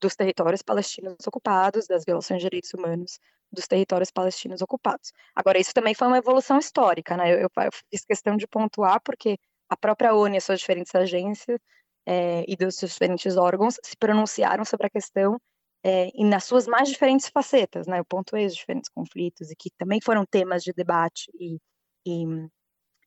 dos 0.00 0.14
territórios 0.14 0.62
palestinos 0.62 1.26
ocupados, 1.26 1.86
das 1.86 2.04
violações 2.04 2.40
de 2.40 2.46
direitos 2.46 2.72
humanos 2.74 3.18
dos 3.50 3.66
territórios 3.66 4.10
palestinos 4.10 4.60
ocupados. 4.60 5.12
Agora, 5.34 5.58
isso 5.58 5.72
também 5.72 5.94
foi 5.94 6.08
uma 6.08 6.18
evolução 6.18 6.58
histórica, 6.58 7.16
né? 7.16 7.32
Eu, 7.34 7.48
eu, 7.48 7.70
fiz 7.90 8.04
questão 8.04 8.36
de 8.36 8.46
pontuar 8.46 9.00
porque 9.02 9.38
a 9.68 9.76
própria 9.76 10.14
ONU 10.14 10.34
e 10.34 10.38
as 10.38 10.44
suas 10.44 10.60
diferentes 10.60 10.94
agências 10.94 11.58
é, 12.06 12.44
e 12.46 12.56
dos 12.56 12.76
seus 12.76 12.92
diferentes 12.92 13.36
órgãos 13.36 13.78
se 13.82 13.96
pronunciaram 13.96 14.64
sobre 14.64 14.86
a 14.86 14.90
questão 14.90 15.40
é, 15.84 16.10
e 16.14 16.24
nas 16.24 16.44
suas 16.44 16.66
mais 16.66 16.88
diferentes 16.88 17.28
facetas, 17.28 17.86
né? 17.86 18.00
Eu 18.00 18.04
pontuei 18.04 18.46
os 18.46 18.54
diferentes 18.54 18.90
conflitos 18.90 19.50
e 19.50 19.56
que 19.56 19.70
também 19.78 20.00
foram 20.00 20.24
temas 20.26 20.62
de 20.62 20.72
debate 20.72 21.30
e, 21.38 21.58
e, 22.06 22.24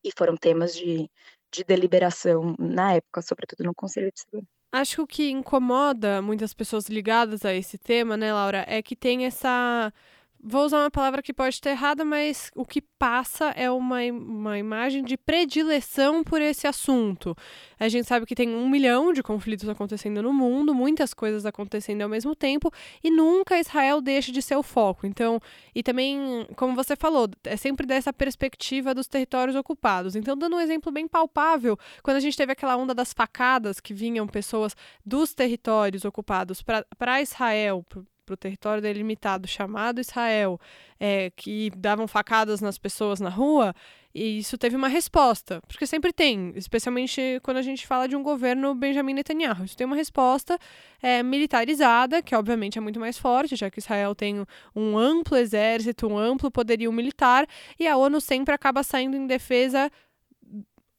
e 0.04 0.12
foram 0.18 0.36
temas 0.38 0.76
de, 0.76 1.10
de 1.52 1.64
deliberação 1.64 2.56
na 2.60 2.96
época, 2.96 3.22
sobretudo 3.22 3.64
no 3.64 3.76
Conselho 3.76 4.12
de 4.12 4.22
Segurança. 4.22 4.59
Acho 4.72 4.98
que 4.98 5.02
o 5.02 5.08
que 5.08 5.30
incomoda 5.32 6.22
muitas 6.22 6.54
pessoas 6.54 6.88
ligadas 6.90 7.44
a 7.44 7.54
esse 7.54 7.78
tema, 7.78 8.16
né, 8.16 8.32
Laura, 8.32 8.64
é 8.68 8.82
que 8.84 8.96
tem 8.96 9.26
essa 9.26 9.92
Vou 10.42 10.64
usar 10.64 10.80
uma 10.80 10.90
palavra 10.90 11.22
que 11.22 11.34
pode 11.34 11.56
estar 11.56 11.70
errada, 11.70 12.06
mas 12.06 12.50
o 12.56 12.64
que 12.66 12.82
passa 12.82 13.50
é 13.58 13.70
uma, 13.70 14.02
uma 14.04 14.58
imagem 14.58 15.04
de 15.04 15.18
predileção 15.18 16.24
por 16.24 16.42
esse 16.42 16.66
assunto. 16.66 17.36
A 17.78 17.90
gente 17.90 18.08
sabe 18.08 18.26
que 18.26 18.34
tem 18.34 18.56
um 18.56 18.70
milhão 18.70 19.12
de 19.12 19.22
conflitos 19.22 19.68
acontecendo 19.68 20.24
no 20.24 20.32
mundo, 20.32 20.74
muitas 20.74 21.14
coisas 21.14 21.46
acontecendo 21.46 22.04
ao 22.04 22.10
mesmo 22.10 22.34
tempo, 22.34 22.72
e 23.04 23.12
nunca 23.12 23.60
Israel 23.60 24.00
deixa 24.00 24.32
de 24.32 24.42
ser 24.42 24.56
o 24.56 24.64
foco. 24.64 25.06
Então, 25.06 25.42
e 25.76 25.84
também, 25.84 26.48
como 26.56 26.74
você 26.74 26.96
falou, 26.96 27.28
é 27.44 27.58
sempre 27.58 27.86
dessa 27.86 28.14
perspectiva 28.14 28.96
dos 28.96 29.08
territórios 29.08 29.58
ocupados. 29.58 30.16
Então, 30.16 30.38
dando 30.38 30.56
um 30.56 30.62
exemplo 30.62 30.90
bem 30.90 31.06
palpável, 31.06 31.78
quando 32.02 32.16
a 32.16 32.22
gente 32.22 32.38
teve 32.38 32.54
aquela 32.54 32.78
onda 32.78 32.94
das 32.94 33.12
facadas 33.12 33.82
que 33.82 33.94
vinham 33.94 34.26
pessoas 34.26 34.74
dos 35.06 35.34
territórios 35.34 36.06
ocupados 36.06 36.64
para 36.98 37.22
Israel, 37.22 37.86
para 38.30 38.36
o 38.36 38.38
território 38.38 38.82
delimitado 38.82 39.48
chamado 39.48 40.00
Israel, 40.00 40.60
é, 41.00 41.32
que 41.36 41.72
davam 41.76 42.08
facadas 42.08 42.62
nas 42.62 42.78
pessoas 42.78 43.20
na 43.20 43.30
rua, 43.30 43.74
e 44.14 44.38
isso 44.40 44.58
teve 44.58 44.76
uma 44.76 44.88
resposta, 44.88 45.62
porque 45.68 45.88
sempre 45.88 46.14
tem, 46.14 46.52
especialmente 46.56 47.40
quando 47.42 47.58
a 47.58 47.62
gente 47.62 47.88
fala 47.88 48.08
de 48.08 48.16
um 48.16 48.22
governo 48.22 48.76
Benjamin 48.76 49.14
Netanyahu. 49.14 49.64
Isso 49.64 49.78
tem 49.78 49.86
uma 49.86 49.96
resposta 49.96 50.60
é, 51.02 51.24
militarizada, 51.24 52.22
que 52.22 52.36
obviamente 52.36 52.78
é 52.78 52.82
muito 52.82 53.00
mais 53.00 53.18
forte, 53.18 53.56
já 53.56 53.70
que 53.70 53.80
Israel 53.80 54.14
tem 54.14 54.46
um 54.76 54.98
amplo 54.98 55.38
exército, 55.38 56.08
um 56.08 56.18
amplo 56.18 56.52
poderio 56.52 56.92
militar, 56.92 57.48
e 57.80 57.88
a 57.88 57.98
ONU 57.98 58.22
sempre 58.22 58.54
acaba 58.54 58.84
saindo 58.84 59.18
em 59.18 59.26
defesa 59.26 59.92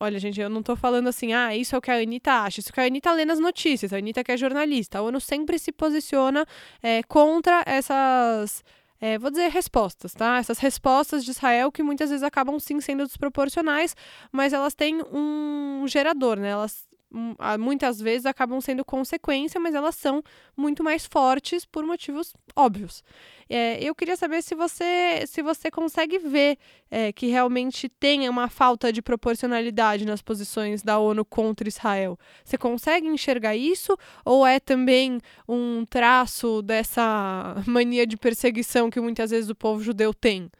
Olha, 0.03 0.19
gente, 0.19 0.41
eu 0.41 0.49
não 0.49 0.63
tô 0.63 0.75
falando 0.75 1.09
assim, 1.09 1.35
ah, 1.35 1.55
isso 1.55 1.75
é 1.75 1.79
o 1.79 1.83
que 1.83 1.91
a 1.91 1.97
Anitta 1.99 2.33
acha, 2.33 2.61
isso 2.61 2.71
é 2.71 2.73
o 2.73 2.73
que 2.73 2.81
a 2.81 2.85
Anitta 2.85 3.13
lê 3.13 3.27
nas 3.27 3.39
notícias, 3.39 3.93
a 3.93 3.99
Anitta 3.99 4.25
que 4.25 4.33
é 4.33 4.37
jornalista. 4.37 4.99
A 4.99 5.03
ONU 5.03 5.21
sempre 5.21 5.59
se 5.59 5.71
posiciona 5.71 6.47
é, 6.83 7.03
contra 7.03 7.63
essas, 7.67 8.65
é, 8.99 9.19
vou 9.19 9.31
dizer, 9.31 9.51
respostas, 9.51 10.15
tá? 10.15 10.39
Essas 10.39 10.59
respostas 10.59 11.23
de 11.23 11.33
Israel 11.33 11.71
que 11.71 11.83
muitas 11.83 12.09
vezes 12.09 12.23
acabam 12.23 12.59
sim 12.59 12.81
sendo 12.81 13.05
desproporcionais, 13.05 13.95
mas 14.33 14.55
elas 14.55 14.75
têm 14.75 15.03
um 15.13 15.85
gerador, 15.87 16.39
né? 16.39 16.49
Elas 16.49 16.89
muitas 17.59 18.01
vezes 18.01 18.27
acabam 18.27 18.61
sendo 18.61 18.85
consequência, 18.85 19.61
mas 19.61 19.75
elas 19.75 19.94
são 19.94 20.23
muito 20.57 20.85
mais 20.85 21.07
fortes 21.07 21.64
por 21.64 21.85
motivos 21.85 22.33
óbvios. 22.55 23.03
É, 23.49 23.83
eu 23.83 23.94
queria 23.94 24.16
saber 24.16 24.42
se 24.42 24.55
você, 24.55 25.25
se 25.27 25.42
você 25.42 25.70
consegue 25.70 26.18
ver 26.18 26.57
é, 26.90 27.12
que 27.12 27.27
realmente 27.27 27.88
tem 27.88 28.29
uma 28.29 28.49
falta 28.49 28.92
de 28.92 29.03
proporcionalidade 29.03 30.05
nas 30.07 30.23
posições 30.23 30.83
da 30.83 30.99
ONU 30.99 31.25
contra 31.25 31.68
Israel. 31.68 32.16
Você 32.44 32.57
consegue 32.57 33.09
enxergar 33.09 33.57
isso? 33.57 33.96
Ou 34.25 34.46
é 34.46 34.61
também 34.61 35.20
um 35.49 35.85
traço 35.85 36.62
dessa 36.62 37.61
mania 37.66 38.07
de 38.07 38.16
perseguição 38.16 38.88
que 38.88 39.01
muitas 39.01 39.31
vezes 39.31 39.51
o 39.51 39.55
povo 39.55 39.83
judeu 39.83 40.14
tem? 40.14 40.51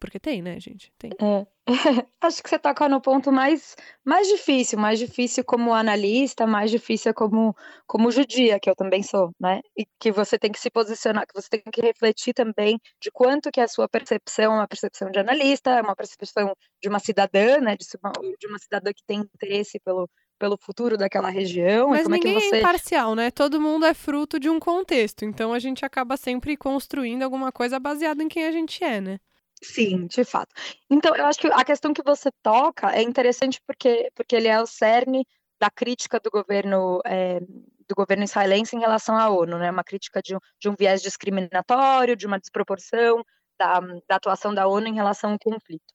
Porque 0.00 0.18
tem, 0.18 0.40
né, 0.42 0.58
gente? 0.58 0.92
Tem. 0.98 1.10
É. 1.20 1.46
Acho 2.20 2.42
que 2.42 2.50
você 2.50 2.58
toca 2.58 2.88
no 2.88 3.00
ponto 3.00 3.32
mais, 3.32 3.74
mais 4.04 4.28
difícil, 4.28 4.78
mais 4.78 4.98
difícil 4.98 5.42
como 5.44 5.72
analista, 5.72 6.46
mais 6.46 6.70
difícil 6.70 7.14
como, 7.14 7.56
como 7.86 8.10
judia, 8.10 8.60
que 8.60 8.68
eu 8.68 8.76
também 8.76 9.02
sou, 9.02 9.30
né? 9.40 9.60
E 9.76 9.86
que 9.98 10.12
você 10.12 10.38
tem 10.38 10.52
que 10.52 10.60
se 10.60 10.70
posicionar, 10.70 11.26
que 11.26 11.34
você 11.34 11.48
tem 11.48 11.62
que 11.72 11.80
refletir 11.80 12.34
também 12.34 12.78
de 13.00 13.10
quanto 13.10 13.50
que 13.50 13.60
a 13.60 13.68
sua 13.68 13.88
percepção 13.88 14.52
é 14.52 14.56
uma 14.56 14.68
percepção 14.68 15.10
de 15.10 15.18
analista, 15.18 15.70
é 15.70 15.80
uma 15.80 15.96
percepção 15.96 16.54
de 16.82 16.88
uma 16.88 16.98
cidadã, 16.98 17.58
né? 17.58 17.76
De 17.76 17.86
uma, 18.02 18.12
de 18.38 18.46
uma 18.46 18.58
cidadã 18.58 18.92
que 18.92 19.04
tem 19.06 19.20
interesse 19.20 19.80
pelo, 19.80 20.08
pelo 20.38 20.58
futuro 20.60 20.98
daquela 20.98 21.30
região. 21.30 21.90
Mas 21.90 22.06
ninguém 22.06 22.36
é, 22.36 22.40
você... 22.40 22.56
é 22.56 22.58
imparcial, 22.58 23.14
né? 23.14 23.30
Todo 23.30 23.58
mundo 23.58 23.86
é 23.86 23.94
fruto 23.94 24.38
de 24.38 24.50
um 24.50 24.60
contexto. 24.60 25.24
Então 25.24 25.54
a 25.54 25.58
gente 25.58 25.82
acaba 25.82 26.18
sempre 26.18 26.58
construindo 26.58 27.22
alguma 27.22 27.50
coisa 27.50 27.80
baseada 27.80 28.22
em 28.22 28.28
quem 28.28 28.44
a 28.44 28.52
gente 28.52 28.84
é, 28.84 29.00
né? 29.00 29.18
Sim, 29.64 30.06
de 30.06 30.24
fato. 30.24 30.54
Então, 30.90 31.16
eu 31.16 31.24
acho 31.24 31.38
que 31.38 31.46
a 31.46 31.64
questão 31.64 31.94
que 31.94 32.02
você 32.02 32.30
toca 32.42 32.94
é 32.94 33.02
interessante 33.02 33.60
porque, 33.66 34.10
porque 34.14 34.36
ele 34.36 34.48
é 34.48 34.60
o 34.60 34.66
cerne 34.66 35.26
da 35.58 35.70
crítica 35.70 36.20
do 36.20 36.30
governo 36.30 37.00
é, 37.06 37.40
do 37.40 37.94
governo 37.96 38.24
israelense 38.24 38.76
em 38.76 38.80
relação 38.80 39.16
à 39.16 39.28
ONU, 39.30 39.58
né? 39.58 39.70
Uma 39.70 39.84
crítica 39.84 40.20
de 40.22 40.36
um, 40.36 40.38
de 40.60 40.68
um 40.68 40.74
viés 40.78 41.00
discriminatório, 41.02 42.16
de 42.16 42.26
uma 42.26 42.38
desproporção 42.38 43.24
da, 43.58 43.80
da 43.80 44.16
atuação 44.16 44.54
da 44.54 44.66
ONU 44.66 44.86
em 44.88 44.94
relação 44.94 45.32
ao 45.32 45.38
conflito. 45.38 45.94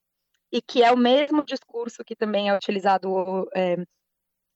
E 0.52 0.60
que 0.60 0.82
é 0.82 0.90
o 0.92 0.96
mesmo 0.96 1.44
discurso 1.44 2.04
que 2.04 2.16
também 2.16 2.48
é 2.48 2.56
utilizado 2.56 3.48
é, 3.54 3.76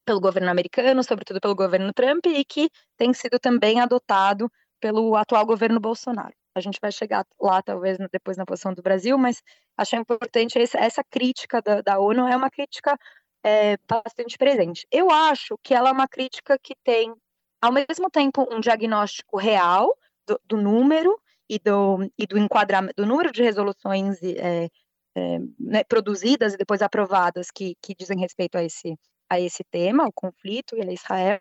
pelo 0.05 0.21
governo 0.21 0.51
americano, 0.51 1.05
sobretudo 1.05 1.41
pelo 1.41 1.55
governo 1.55 1.93
Trump, 1.93 2.27
e 2.27 2.45
que 2.45 2.71
tem 2.97 3.13
sido 3.15 3.39
também 3.39 3.81
adotado 3.81 4.51
pelo 4.81 5.17
atual 5.17 5.47
governo 5.47 5.81
Bolsonaro 5.81 6.35
a 6.55 6.61
gente 6.61 6.79
vai 6.81 6.93
chegar 6.93 7.27
lá 7.41 7.61
talvez 7.63 7.99
depois 8.13 8.37
na 8.37 8.47
posição 8.47 8.73
do 8.73 8.83
Brasil, 8.83 9.19
mas 9.19 9.43
acho 9.77 9.97
importante 9.97 10.59
essa, 10.59 10.79
essa 10.79 11.05
crítica 11.05 11.61
da, 11.61 11.81
da, 11.81 11.99
ONU 11.99 12.29
é 12.29 12.37
uma 12.37 12.51
crítica 12.51 12.97
é, 13.43 13.77
bastante 13.89 14.39
presente. 14.39 14.87
Eu 14.91 15.11
acho 15.11 15.59
que 15.63 15.75
ela 15.75 15.89
é 15.89 15.93
uma 15.93 16.09
crítica 16.09 16.59
que 16.59 16.75
tem, 16.85 17.13
ao 17.61 17.73
mesmo 17.73 18.09
tempo, 18.11 18.47
um 18.51 18.61
diagnóstico 18.61 19.37
real 19.37 19.97
do, 20.27 20.41
do 20.45 20.57
número 20.57 21.19
e 21.49 21.59
do, 21.59 22.11
e 22.17 22.27
do 22.27 22.39
enquadramento, 22.39 22.95
do 22.97 23.07
número 23.07 23.33
de 23.33 23.43
resoluções 23.43 24.23
é, 24.23 24.69
é, 25.17 25.39
né, 25.59 25.85
produzidas 25.85 26.55
e 26.55 26.57
depois 26.57 26.83
aprovadas 26.83 27.51
que, 27.51 27.77
que 27.83 27.95
dizem 27.95 28.19
respeito 28.19 28.57
a 28.57 28.63
esse, 28.63 28.97
a 29.29 29.41
esse 29.41 29.65
tema, 29.65 30.07
o 30.07 30.13
conflito 30.13 30.77
e 30.77 30.83
a 30.83 30.93
Israel. 30.93 31.41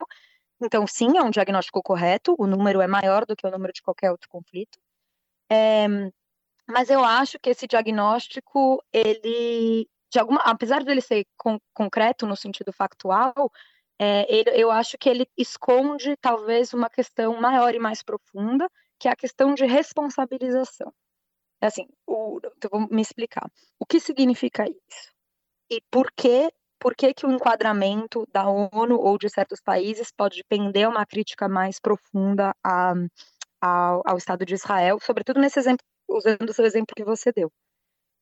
Então, 0.62 0.86
sim, 0.88 1.18
é 1.18 1.22
um 1.22 1.30
diagnóstico 1.30 1.82
correto, 1.84 2.36
o 2.38 2.48
número 2.48 2.82
é 2.82 2.88
maior 2.88 3.26
do 3.26 3.36
que 3.36 3.46
o 3.46 3.52
número 3.52 3.74
de 3.74 3.82
qualquer 3.82 4.12
outro 4.12 4.30
conflito. 4.30 4.80
É, 5.52 5.88
mas 6.68 6.90
eu 6.90 7.04
acho 7.04 7.38
que 7.40 7.50
esse 7.50 7.68
diagnóstico, 7.68 8.84
ele, 8.92 9.88
de 10.12 10.20
alguma, 10.20 10.40
apesar 10.42 10.84
dele 10.84 11.02
ser 11.02 11.26
con 11.38 11.60
concreto 11.74 12.26
no 12.26 12.36
sentido 12.36 12.72
factual, 12.72 13.52
é, 14.00 14.26
ele, 14.34 14.50
eu 14.52 14.72
acho 14.72 14.98
que 14.98 15.10
ele 15.10 15.28
esconde 15.38 16.16
talvez 16.18 16.74
uma 16.74 16.90
questão 16.90 17.40
maior 17.40 17.76
e 17.76 17.80
mais 17.80 18.02
profunda, 18.02 18.70
que 19.00 19.08
é 19.08 19.12
a 19.12 19.16
questão 19.16 19.54
de 19.54 19.66
responsabilização. 19.66 20.94
É 21.62 21.68
assim, 21.68 21.88
o, 22.08 22.40
então 22.58 22.70
vou 22.72 22.88
me 22.90 23.02
explicar. 23.02 23.50
O 23.80 23.86
que 23.86 24.00
significa 24.00 24.66
isso? 24.66 25.14
E 25.70 25.82
por 25.90 26.12
que, 26.12 26.52
por 26.80 26.96
que, 26.96 27.14
que 27.14 27.26
o 27.26 27.32
enquadramento 27.32 28.28
da 28.32 28.48
ONU 28.50 29.00
ou 29.00 29.18
de 29.18 29.30
certos 29.30 29.62
países 29.62 30.12
pode 30.12 30.44
pender 30.44 30.86
a 30.86 30.90
uma 30.90 31.06
crítica 31.06 31.48
mais 31.48 31.80
profunda 31.80 32.54
a, 32.64 32.94
ao, 33.64 34.02
ao 34.06 34.18
Estado 34.18 34.46
de 34.46 34.56
Israel, 34.56 35.00
sobretudo 35.00 35.40
nesse 35.40 35.58
exemplo, 35.58 35.86
usando 36.10 36.50
o 36.50 36.54
seu 36.54 36.66
exemplo 36.66 36.94
que 36.94 37.04
você 37.04 37.32
deu. 37.32 37.50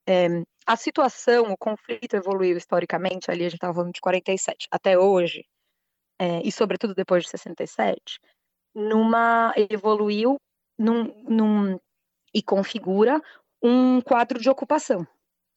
É, 0.07 0.27
a 0.67 0.75
situação, 0.75 1.51
o 1.51 1.57
conflito 1.57 2.15
evoluiu 2.15 2.55
historicamente, 2.55 3.31
ali 3.31 3.41
a 3.41 3.49
gente 3.49 3.55
estava 3.55 3.73
falando 3.73 3.93
de 3.93 4.01
47, 4.01 4.67
até 4.69 4.99
hoje, 4.99 5.43
é, 6.19 6.41
e 6.43 6.51
sobretudo 6.51 6.93
depois 6.93 7.23
de 7.23 7.29
67, 7.29 8.19
numa, 8.75 9.51
evoluiu 9.57 10.37
num, 10.77 11.05
num, 11.23 11.79
e 12.31 12.43
configura 12.43 13.19
um 13.63 13.99
quadro 13.99 14.39
de 14.39 14.49
ocupação. 14.49 15.07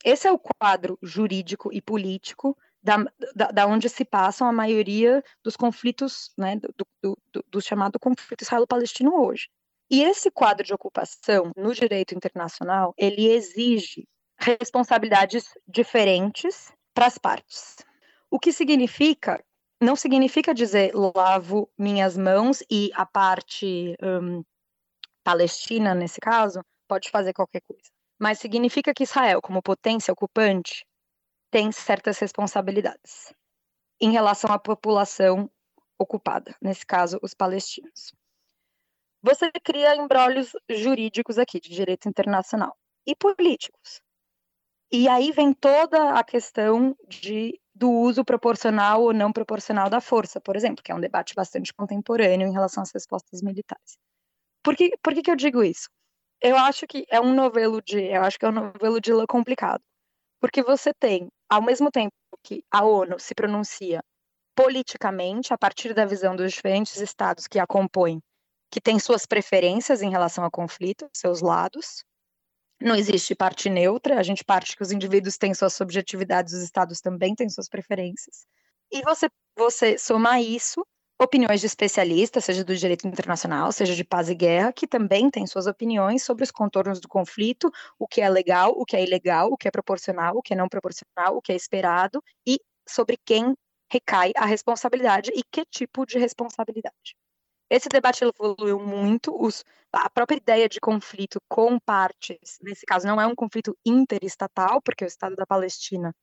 Esse 0.03 0.27
é 0.27 0.33
o 0.33 0.39
quadro 0.39 0.99
jurídico 1.03 1.71
e 1.73 1.81
político 1.83 2.57
da, 2.83 2.97
da, 3.35 3.51
da 3.51 3.67
onde 3.67 3.89
se 3.89 4.05
passam 4.05 4.47
a 4.49 4.53
maioria 4.53 5.23
dos 5.43 5.57
conflitos, 5.57 6.33
né, 6.39 6.57
do, 6.57 6.87
do, 7.03 7.19
do, 7.33 7.45
do 7.51 7.61
chamado 7.61 7.99
conflito 7.99 8.43
israelo-palestino 8.43 9.15
hoje. 9.15 9.49
E 9.95 10.03
esse 10.03 10.29
quadro 10.29 10.67
de 10.67 10.75
ocupação 10.75 11.53
no 11.57 11.73
direito 11.73 12.17
internacional, 12.17 12.93
ele 12.99 13.29
exige 13.29 14.09
responsabilidades 14.37 15.55
diferentes 15.69 16.73
para 16.93 17.07
as 17.07 17.17
partes. 17.17 17.77
O 18.29 18.41
que 18.41 18.53
significa 18.53 19.41
não 19.81 19.95
significa 19.95 20.53
dizer 20.53 20.91
lavo 20.97 21.71
minhas 21.79 22.19
mãos 22.19 22.61
e 22.69 22.91
a 22.93 23.07
parte 23.07 23.97
um, 24.03 24.43
palestina, 25.23 25.95
nesse 25.95 26.21
caso, 26.21 26.61
pode 26.89 27.09
fazer 27.09 27.33
qualquer 27.33 27.61
coisa. 27.61 27.89
Mas 28.19 28.41
significa 28.41 28.93
que 28.93 29.05
Israel, 29.05 29.41
como 29.41 29.63
potência 29.63 30.11
ocupante, 30.11 30.85
tem 31.53 31.71
certas 31.71 32.19
responsabilidades 32.19 33.33
em 34.01 34.11
relação 34.11 34.51
à 34.51 34.59
população 34.59 35.49
ocupada, 35.97 36.53
nesse 36.61 36.85
caso, 36.85 37.17
os 37.23 37.33
palestinos. 37.33 38.13
Você 39.25 39.51
cria 39.51 39.97
embrólios 39.97 40.53
jurídicos 40.69 41.39
aqui, 41.39 41.59
de 41.59 41.71
direito 41.71 42.07
internacional, 42.07 42.77
e 43.07 43.17
políticos. 43.17 44.03
E 44.93 45.09
aí 45.09 45.33
vem 45.33 45.55
toda 45.55 46.11
a 46.11 46.23
questão 46.23 46.95
de, 47.09 47.59
do 47.75 47.91
uso 47.91 48.23
proporcional 48.23 49.03
ou 49.03 49.15
não 49.15 49.33
proporcional 49.33 49.89
da 49.89 49.99
força, 49.99 50.43
por 50.43 50.57
exemplo, 50.57 50.85
que 50.85 50.93
é 50.93 50.95
um 50.95 51.01
debate 51.01 51.35
bastante 51.35 51.73
contemporâneo 51.73 52.47
em 52.47 52.53
relação 52.53 52.83
às 52.83 52.93
respostas 52.93 53.41
militares. 53.41 53.97
Por 54.63 54.77
que, 54.77 54.95
por 55.03 55.15
que, 55.15 55.23
que 55.23 55.31
eu 55.31 55.37
digo 55.37 55.65
isso? 55.65 55.89
Eu 56.39 56.59
acho 56.59 56.87
que 56.87 57.07
é 57.09 57.19
um 57.19 57.35
novelo 57.35 57.81
de, 57.81 58.03
eu 58.03 58.21
acho 58.25 58.39
que 58.39 58.45
é 58.45 58.49
um 58.51 58.53
novelo 58.53 59.01
de 59.01 59.11
lã 59.11 59.25
complicado, 59.27 59.83
porque 60.39 60.63
você 60.63 60.93
tem, 60.93 61.29
ao 61.49 61.63
mesmo 61.63 61.91
tempo 61.91 62.13
que 62.43 62.63
a 62.71 62.85
ONU 62.85 63.19
se 63.19 63.35
pronuncia 63.35 64.05
politicamente 64.55 65.55
a 65.55 65.57
partir 65.57 65.95
da 65.95 66.05
visão 66.05 66.37
dos 66.37 66.53
diferentes 66.53 67.01
estados 67.01 67.47
que 67.47 67.59
a 67.59 67.67
compõem, 67.67 68.21
que 68.75 68.81
têm 68.81 68.99
suas 68.99 69.25
preferências 69.25 70.03
em 70.03 70.11
relação 70.11 70.43
ao 70.43 70.51
conflito, 70.51 71.09
seus 71.13 71.41
lados. 71.41 72.03
Não 72.83 72.97
existe 72.97 73.33
parte 73.33 73.71
neutra, 73.71 74.19
a 74.19 74.23
gente 74.25 74.45
parte 74.45 74.77
que 74.77 74.83
os 74.83 74.91
indivíduos 74.91 75.39
têm 75.39 75.55
suas 75.55 75.75
subjetividades, 75.75 76.53
os 76.55 76.61
estados 76.61 77.01
também 77.01 77.37
têm 77.37 77.49
suas 77.49 77.69
preferências. 77.69 78.49
E 78.91 79.01
você, 79.03 79.29
você 79.57 79.97
somar 79.97 80.43
isso, 80.43 80.85
opiniões 81.23 81.61
de 81.61 81.69
especialistas, 81.69 82.47
seja 82.47 82.65
do 82.65 82.75
direito 82.75 83.07
internacional, 83.07 83.71
seja 83.71 83.95
de 83.95 84.03
paz 84.03 84.29
e 84.29 84.35
guerra, 84.35 84.73
que 84.73 84.89
também 84.89 85.31
têm 85.31 85.47
suas 85.47 85.69
opiniões 85.69 86.25
sobre 86.25 86.43
os 86.43 86.51
contornos 86.51 86.99
do 86.99 87.07
conflito, 87.07 87.71
o 87.97 88.09
que 88.09 88.21
é 88.21 88.29
legal, 88.29 88.73
o 88.73 88.85
que 88.85 88.97
é 88.97 89.05
ilegal, 89.05 89.53
o 89.53 89.57
que 89.57 89.69
é 89.69 89.71
proporcional, 89.71 90.37
o 90.37 90.43
que 90.43 90.53
é 90.53 90.57
não 90.57 90.69
proporcional, 90.69 91.37
o 91.37 91.41
que 91.41 91.53
é 91.53 91.55
esperado, 91.55 92.21
e 92.45 92.59
sobre 92.89 93.17
quem 93.25 93.55
recai 93.89 94.33
a 94.35 94.45
responsabilidade 94.45 95.31
e 95.33 95.45
que 95.45 95.65
tipo 95.65 96.05
de 96.05 96.19
responsabilidade. 96.19 97.15
Esse 97.71 97.89
debate 97.89 98.25
evoluiu 98.25 98.79
muito, 98.79 99.35
os, 99.41 99.65
a 99.93 100.11
própria 100.11 100.37
ideia 100.37 100.69
de 100.69 100.81
conflito 100.81 101.41
com 101.49 101.79
partes, 101.79 102.59
nesse 102.63 102.85
caso 102.87 103.07
não 103.07 103.21
é 103.21 103.27
um 103.27 103.35
conflito 103.35 103.77
interestatal, 103.85 104.81
porque 104.83 105.05
o 105.05 105.07
Estado 105.07 105.35
da 105.37 105.47
Palestina 105.47 106.15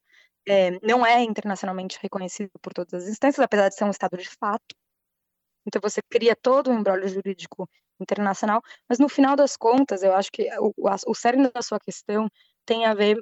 é, 0.47 0.71
não 0.85 1.05
é 1.05 1.21
internacionalmente 1.21 1.97
reconhecido 2.01 2.51
por 2.61 2.73
todas 2.73 3.03
as 3.03 3.09
instâncias, 3.09 3.43
apesar 3.43 3.69
de 3.69 3.75
ser 3.75 3.83
um 3.85 3.91
Estado 3.91 4.17
de 4.17 4.29
fato. 4.29 4.75
Então 5.65 5.81
você 5.81 6.01
cria 6.09 6.35
todo 6.35 6.71
um 6.71 6.79
embrólio 6.79 7.07
jurídico 7.07 7.69
internacional, 7.99 8.61
mas 8.89 8.99
no 8.99 9.07
final 9.09 9.35
das 9.35 9.55
contas, 9.55 10.03
eu 10.03 10.15
acho 10.15 10.31
que 10.31 10.49
o, 10.59 10.73
o 11.07 11.15
cerne 11.15 11.51
da 11.51 11.61
sua 11.61 11.79
questão 11.79 12.27
tem 12.65 12.85
a 12.85 12.93
ver 12.93 13.21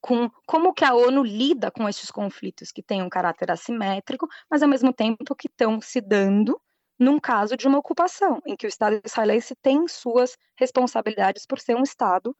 com 0.00 0.30
como 0.46 0.72
que 0.72 0.84
a 0.84 0.94
ONU 0.94 1.24
lida 1.24 1.70
com 1.70 1.88
esses 1.88 2.10
conflitos 2.10 2.70
que 2.70 2.82
têm 2.82 3.02
um 3.02 3.08
caráter 3.08 3.50
assimétrico, 3.50 4.28
mas 4.50 4.62
ao 4.62 4.68
mesmo 4.68 4.92
tempo 4.92 5.34
que 5.34 5.48
estão 5.48 5.80
se 5.80 6.00
dando 6.00 6.60
num 6.98 7.20
caso 7.20 7.56
de 7.56 7.66
uma 7.68 7.78
ocupação, 7.78 8.40
em 8.44 8.56
que 8.56 8.66
o 8.66 8.68
Estado 8.68 9.00
israelense 9.04 9.54
tem 9.56 9.86
suas 9.86 10.36
responsabilidades 10.56 11.46
por 11.46 11.60
ser 11.60 11.76
um 11.76 11.82
Estado 11.82 12.36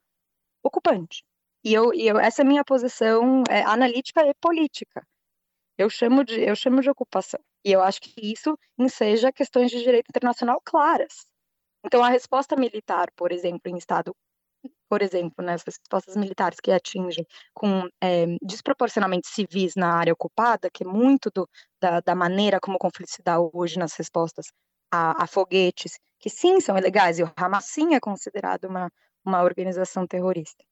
ocupante. 0.63 1.23
E, 1.63 1.73
eu, 1.73 1.93
e 1.93 2.07
eu, 2.07 2.19
essa 2.19 2.41
é 2.41 2.45
a 2.45 2.47
minha 2.47 2.63
posição 2.63 3.43
é, 3.49 3.61
analítica 3.63 4.25
e 4.25 4.33
política. 4.35 5.05
Eu 5.77 5.89
chamo, 5.89 6.23
de, 6.23 6.41
eu 6.41 6.55
chamo 6.55 6.81
de 6.81 6.89
ocupação. 6.89 7.39
E 7.63 7.71
eu 7.71 7.81
acho 7.81 8.01
que 8.01 8.13
isso 8.21 8.57
enseja 8.77 9.31
questões 9.31 9.71
de 9.71 9.81
direito 9.81 10.09
internacional 10.09 10.61
claras. 10.63 11.25
Então, 11.85 12.03
a 12.03 12.09
resposta 12.09 12.55
militar, 12.55 13.09
por 13.15 13.31
exemplo, 13.31 13.71
em 13.71 13.77
Estado 13.77 14.15
por 14.89 15.01
exemplo, 15.03 15.45
nas 15.45 15.61
né, 15.61 15.65
respostas 15.67 16.17
militares 16.17 16.59
que 16.59 16.71
atingem 16.71 17.25
com 17.53 17.87
é, 18.01 18.25
desproporcionalmente 18.41 19.27
civis 19.29 19.75
na 19.75 19.93
área 19.93 20.13
ocupada, 20.13 20.69
que 20.69 20.83
é 20.83 20.87
muito 20.87 21.29
do, 21.33 21.47
da, 21.79 21.99
da, 22.01 22.15
maneira 22.15 22.59
como 22.59 22.75
o 22.75 22.79
conflito 22.79 23.11
se 23.11 23.21
dá 23.23 23.39
hoje 23.39 23.77
nas 23.77 23.93
respostas 23.93 24.47
a, 24.91 25.23
a, 25.23 25.27
foguetes, 25.27 25.99
que 26.19 26.29
sim 26.29 26.59
são 26.59 26.77
ilegais, 26.77 27.19
e 27.19 27.23
o 27.23 27.31
Hamas 27.37 27.65
sim 27.65 27.93
é 27.93 27.99
considerado 27.99 28.65
uma, 28.65 28.91
uma 29.23 29.43
organização 29.43 30.07
terrorista. 30.07 30.63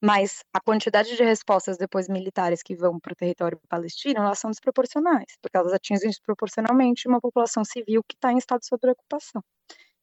Mas 0.00 0.44
a 0.52 0.60
quantidade 0.60 1.16
de 1.16 1.24
respostas 1.24 1.76
depois 1.76 2.08
militares 2.08 2.62
que 2.62 2.76
vão 2.76 3.00
para 3.00 3.12
o 3.12 3.16
território 3.16 3.60
palestino, 3.68 4.20
elas 4.20 4.38
são 4.38 4.50
desproporcionais, 4.50 5.26
porque 5.42 5.56
elas 5.56 5.72
atingem 5.72 6.10
desproporcionalmente 6.10 7.08
uma 7.08 7.20
população 7.20 7.64
civil 7.64 8.02
que 8.06 8.14
está 8.14 8.32
em 8.32 8.38
estado 8.38 8.60
de 8.60 8.68
sobreocupação. 8.68 9.42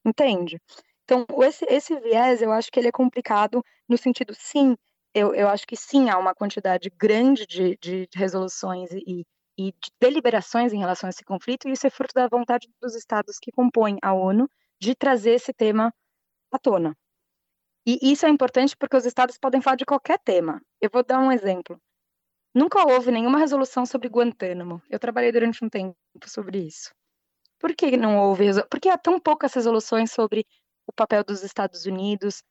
Entende? 0.06 0.60
Então, 1.06 1.26
esse, 1.44 1.66
esse 1.70 2.00
viés, 2.00 2.42
eu 2.42 2.52
acho 2.52 2.72
que 2.72 2.80
ele 2.80 2.88
é 2.88 2.92
complicado 2.92 3.64
no 3.88 3.98
sentido, 3.98 4.34
sim, 4.36 4.76
eu, 5.14 5.34
eu 5.34 5.48
acho 5.48 5.66
que 5.68 5.76
sim, 5.76 6.10
há 6.10 6.18
uma 6.18 6.34
quantidade 6.34 6.90
grande 6.90 7.46
de, 7.46 7.78
de 7.78 8.08
resoluções 8.14 8.92
e, 8.92 9.26
e 9.58 9.72
de 9.72 9.92
deliberações 10.02 10.74
em 10.74 10.80
relação 10.80 11.08
a 11.08 11.12
esse 11.12 11.24
conflito, 11.24 11.68
e 11.68 11.72
isso 11.72 11.86
é 11.86 11.90
fruto 11.92 12.14
da 12.16 12.28
vontade 12.28 12.68
dos 12.82 12.96
estados 12.96 13.38
que 13.40 13.52
compõem 13.52 13.98
a 14.02 14.14
ONU 14.14 14.50
de 14.82 14.96
trazer 14.96 15.36
esse 15.36 15.54
tema 15.54 15.94
à 16.52 16.60
tona. 16.60 16.98
E 17.86 18.00
isso 18.12 18.26
é 18.26 18.30
importante 18.30 18.76
porque 18.76 18.98
os 18.98 19.06
estados 19.06 19.38
podem 19.38 19.62
falar 19.62 19.76
de 19.76 19.86
qualquer 19.86 20.20
tema. 20.20 20.60
Eu 20.82 20.90
vou 20.92 21.04
dar 21.04 21.20
um 21.20 21.32
exemplo. 21.32 21.80
Nunca 22.54 22.84
houve 22.88 23.12
nenhuma 23.12 23.38
resolução 23.38 23.86
sobre 23.86 24.10
Guantánamo. 24.10 24.82
Eu 24.90 24.98
trabalhei 25.00 25.32
durante 25.32 25.64
um 25.64 25.70
tempo 25.70 25.96
sobre 26.26 26.60
isso. 26.66 26.90
Por 27.60 27.76
que 27.76 27.96
não 27.96 28.18
houve? 28.18 28.46
Porque 28.70 28.90
há 28.90 28.98
tão 28.98 29.20
poucas 29.20 29.54
resoluções 29.54 30.12
sobre 30.12 30.46
o 30.88 30.94
papel 30.94 31.24
dos 31.24 31.44
Estados 31.44 31.86
Unidos 31.86 32.44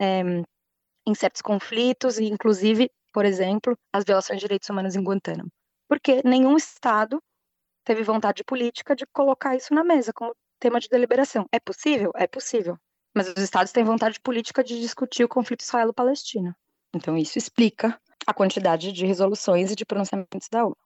é, 0.00 0.22
em 1.06 1.14
certos 1.14 1.42
conflitos, 1.42 2.18
e 2.18 2.24
inclusive, 2.24 2.90
por 3.12 3.24
exemplo, 3.24 3.76
as 3.92 4.04
violações 4.04 4.38
de 4.38 4.44
direitos 4.44 4.68
humanos 4.68 4.94
em 4.94 5.02
Guantánamo. 5.02 5.50
Porque 5.88 6.22
nenhum 6.24 6.56
Estado 6.56 7.20
teve 7.84 8.02
vontade 8.02 8.44
política 8.44 8.94
de 8.94 9.04
colocar 9.12 9.56
isso 9.56 9.74
na 9.74 9.84
mesa 9.84 10.12
como 10.12 10.34
tema 10.60 10.78
de 10.78 10.88
deliberação. 10.88 11.46
É 11.52 11.58
possível? 11.58 12.12
É 12.14 12.26
possível. 12.26 12.78
Mas 13.14 13.28
os 13.28 13.36
Estados 13.36 13.72
têm 13.72 13.84
vontade 13.84 14.18
política 14.20 14.64
de 14.64 14.80
discutir 14.80 15.24
o 15.24 15.28
conflito 15.28 15.60
israelo-palestino. 15.60 16.54
Então, 16.94 17.16
isso 17.16 17.36
explica 17.36 17.98
a 18.26 18.32
quantidade 18.32 18.92
de 18.92 19.04
resoluções 19.04 19.70
e 19.72 19.76
de 19.76 19.84
pronunciamentos 19.84 20.48
da 20.50 20.64
ONU. 20.64 20.76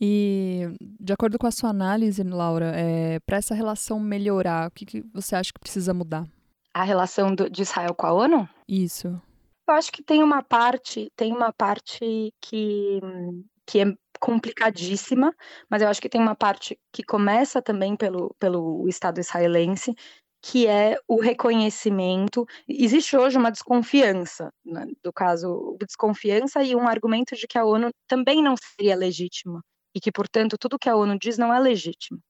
E, 0.00 0.66
de 0.98 1.12
acordo 1.12 1.38
com 1.38 1.46
a 1.46 1.50
sua 1.50 1.70
análise, 1.70 2.22
Laura, 2.22 2.72
é, 2.74 3.20
para 3.20 3.36
essa 3.36 3.54
relação 3.54 4.00
melhorar, 4.00 4.68
o 4.68 4.70
que, 4.70 4.86
que 4.86 5.04
você 5.12 5.36
acha 5.36 5.52
que 5.52 5.60
precisa 5.60 5.92
mudar? 5.92 6.26
A 6.74 6.82
relação 6.82 7.34
do, 7.34 7.48
de 7.48 7.62
Israel 7.62 7.94
com 7.94 8.06
a 8.06 8.12
ONU? 8.12 8.48
Isso. 8.68 9.08
Eu 9.68 9.74
acho 9.74 9.92
que 9.92 10.02
tem 10.02 10.22
uma 10.22 10.42
parte, 10.42 11.12
tem 11.16 11.32
uma 11.32 11.52
parte 11.52 12.34
que, 12.40 13.00
que 13.66 13.80
é 13.80 13.94
complicadíssima, 14.18 15.34
mas 15.68 15.82
eu 15.82 15.88
acho 15.88 16.00
que 16.00 16.08
tem 16.08 16.20
uma 16.20 16.34
parte 16.34 16.78
que 16.92 17.02
começa 17.02 17.62
também 17.62 17.96
pelo, 17.96 18.34
pelo 18.38 18.88
Estado 18.88 19.20
israelense, 19.20 19.94
que 20.42 20.66
é 20.66 20.96
o 21.06 21.20
reconhecimento. 21.20 22.46
Existe 22.68 23.16
hoje 23.16 23.38
uma 23.38 23.50
desconfiança, 23.52 24.52
né, 24.64 24.86
do 25.04 25.12
caso, 25.12 25.76
desconfiança 25.78 26.62
e 26.62 26.74
um 26.74 26.88
argumento 26.88 27.36
de 27.36 27.46
que 27.46 27.58
a 27.58 27.64
ONU 27.64 27.90
também 28.08 28.42
não 28.42 28.54
seria 28.56 28.96
legítima 28.96 29.62
e 29.94 30.00
que, 30.00 30.12
portanto, 30.12 30.56
tudo 30.58 30.78
que 30.78 30.88
a 30.88 30.96
ONU 30.96 31.18
diz 31.18 31.36
não 31.36 31.52
é 31.52 31.58
legítimo. 31.58 32.20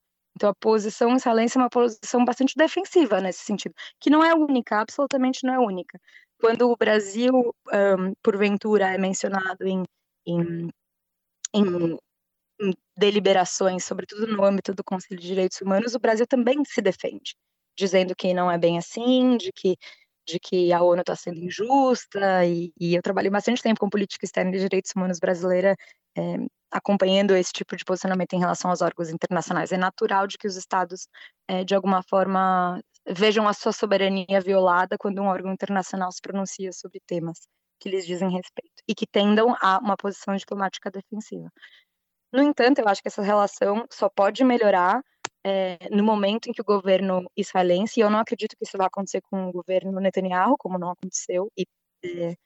Então, 0.41 0.49
a 0.49 0.55
posição 0.55 1.15
israelense 1.15 1.59
é 1.59 1.61
uma 1.61 1.69
posição 1.69 2.25
bastante 2.25 2.55
defensiva 2.57 3.21
nesse 3.21 3.41
sentido, 3.45 3.75
que 4.01 4.09
não 4.09 4.25
é 4.25 4.35
única, 4.35 4.81
absolutamente 4.81 5.41
não 5.45 5.53
é 5.53 5.59
única. 5.59 6.01
Quando 6.41 6.71
o 6.71 6.77
Brasil, 6.77 7.55
um, 7.71 8.15
porventura, 8.23 8.87
é 8.87 8.97
mencionado 8.97 9.67
em, 9.67 9.83
em, 10.27 10.71
em, 11.55 11.99
deliberações, 12.97 13.85
sobretudo 13.85 14.27
no 14.27 14.43
âmbito 14.43 14.73
do 14.75 14.83
Conselho 14.83 15.21
de 15.21 15.27
Direitos 15.27 15.61
Humanos, 15.61 15.95
o 15.95 16.01
Brasil 16.01 16.27
também 16.27 16.65
se 16.65 16.81
defende, 16.81 17.35
dizendo 17.77 18.17
que 18.17 18.33
não 18.33 18.51
é 18.51 18.57
bem 18.57 18.79
assim, 18.79 19.37
de 19.37 19.53
que 19.53 19.77
de 20.27 20.39
que 20.39 20.73
a 20.73 20.83
ONU 20.83 21.01
está 21.01 21.17
sendo 21.17 21.41
injusta, 21.41 22.47
e, 22.47 22.73
e, 22.81 22.95
eu 22.95 23.03
trabalhei 23.03 23.31
bastante 23.31 23.63
tempo 23.63 23.81
com 23.81 23.91
política 23.91 24.25
externa 24.25 24.53
de 24.53 24.61
direitos 24.61 24.93
humanos 24.95 25.19
brasileira, 25.19 25.75
é, 26.17 26.37
acompanhando 26.71 27.35
esse 27.35 27.53
tipo 27.53 27.77
de 27.77 27.85
posicionamento 27.85 28.33
em 28.35 28.41
relação 28.41 28.71
aos 28.71 28.81
órgãos 28.83 29.11
internacionais. 29.11 29.73
É 29.73 29.77
natural 29.77 30.27
de 30.27 30.39
que 30.39 30.47
os 30.47 30.57
estados, 30.57 31.09
é, 31.49 31.65
de 31.65 31.75
alguma 31.75 32.03
forma, 32.03 32.81
vejam 33.09 33.49
a 33.49 33.53
sua 33.53 33.73
soberania 33.73 34.41
violada 34.41 34.97
quando 34.99 35.21
um 35.21 35.27
órgão 35.27 35.53
internacional 35.53 36.11
se 36.13 36.21
pronuncia 36.21 36.73
sobre 36.73 37.01
temas 37.07 37.41
que 37.81 37.89
lhes 37.89 38.07
dizem 38.07 38.31
respeito, 38.31 38.83
e 38.87 38.95
que 38.95 39.07
tendam 39.07 39.57
a 39.61 39.79
uma 39.79 39.97
posição 39.97 40.37
diplomática 40.37 40.91
defensiva. 40.91 41.51
No 42.33 42.43
entanto, 42.43 42.79
eu 42.79 42.87
acho 42.87 43.01
que 43.03 43.09
essa 43.09 43.23
relação 43.23 43.87
só 43.91 44.09
pode 44.09 44.45
melhorar 44.45 45.03
é, 45.45 45.79
no 45.91 46.05
momento 46.05 46.49
em 46.49 46.53
que 46.53 46.61
o 46.61 46.65
governo 46.65 47.31
israelense, 47.37 47.99
e 47.99 48.03
eu 48.03 48.11
não 48.11 48.19
acredito 48.19 48.55
que 48.57 48.65
isso 48.65 48.77
vai 48.77 48.87
acontecer 48.87 49.23
com 49.23 49.49
o 49.49 49.53
governo 49.53 49.99
Netanyahu, 49.99 50.57
como 50.59 50.79
não 50.79 50.91
aconteceu, 50.91 51.51
e 51.57 51.67
é, 52.05 52.37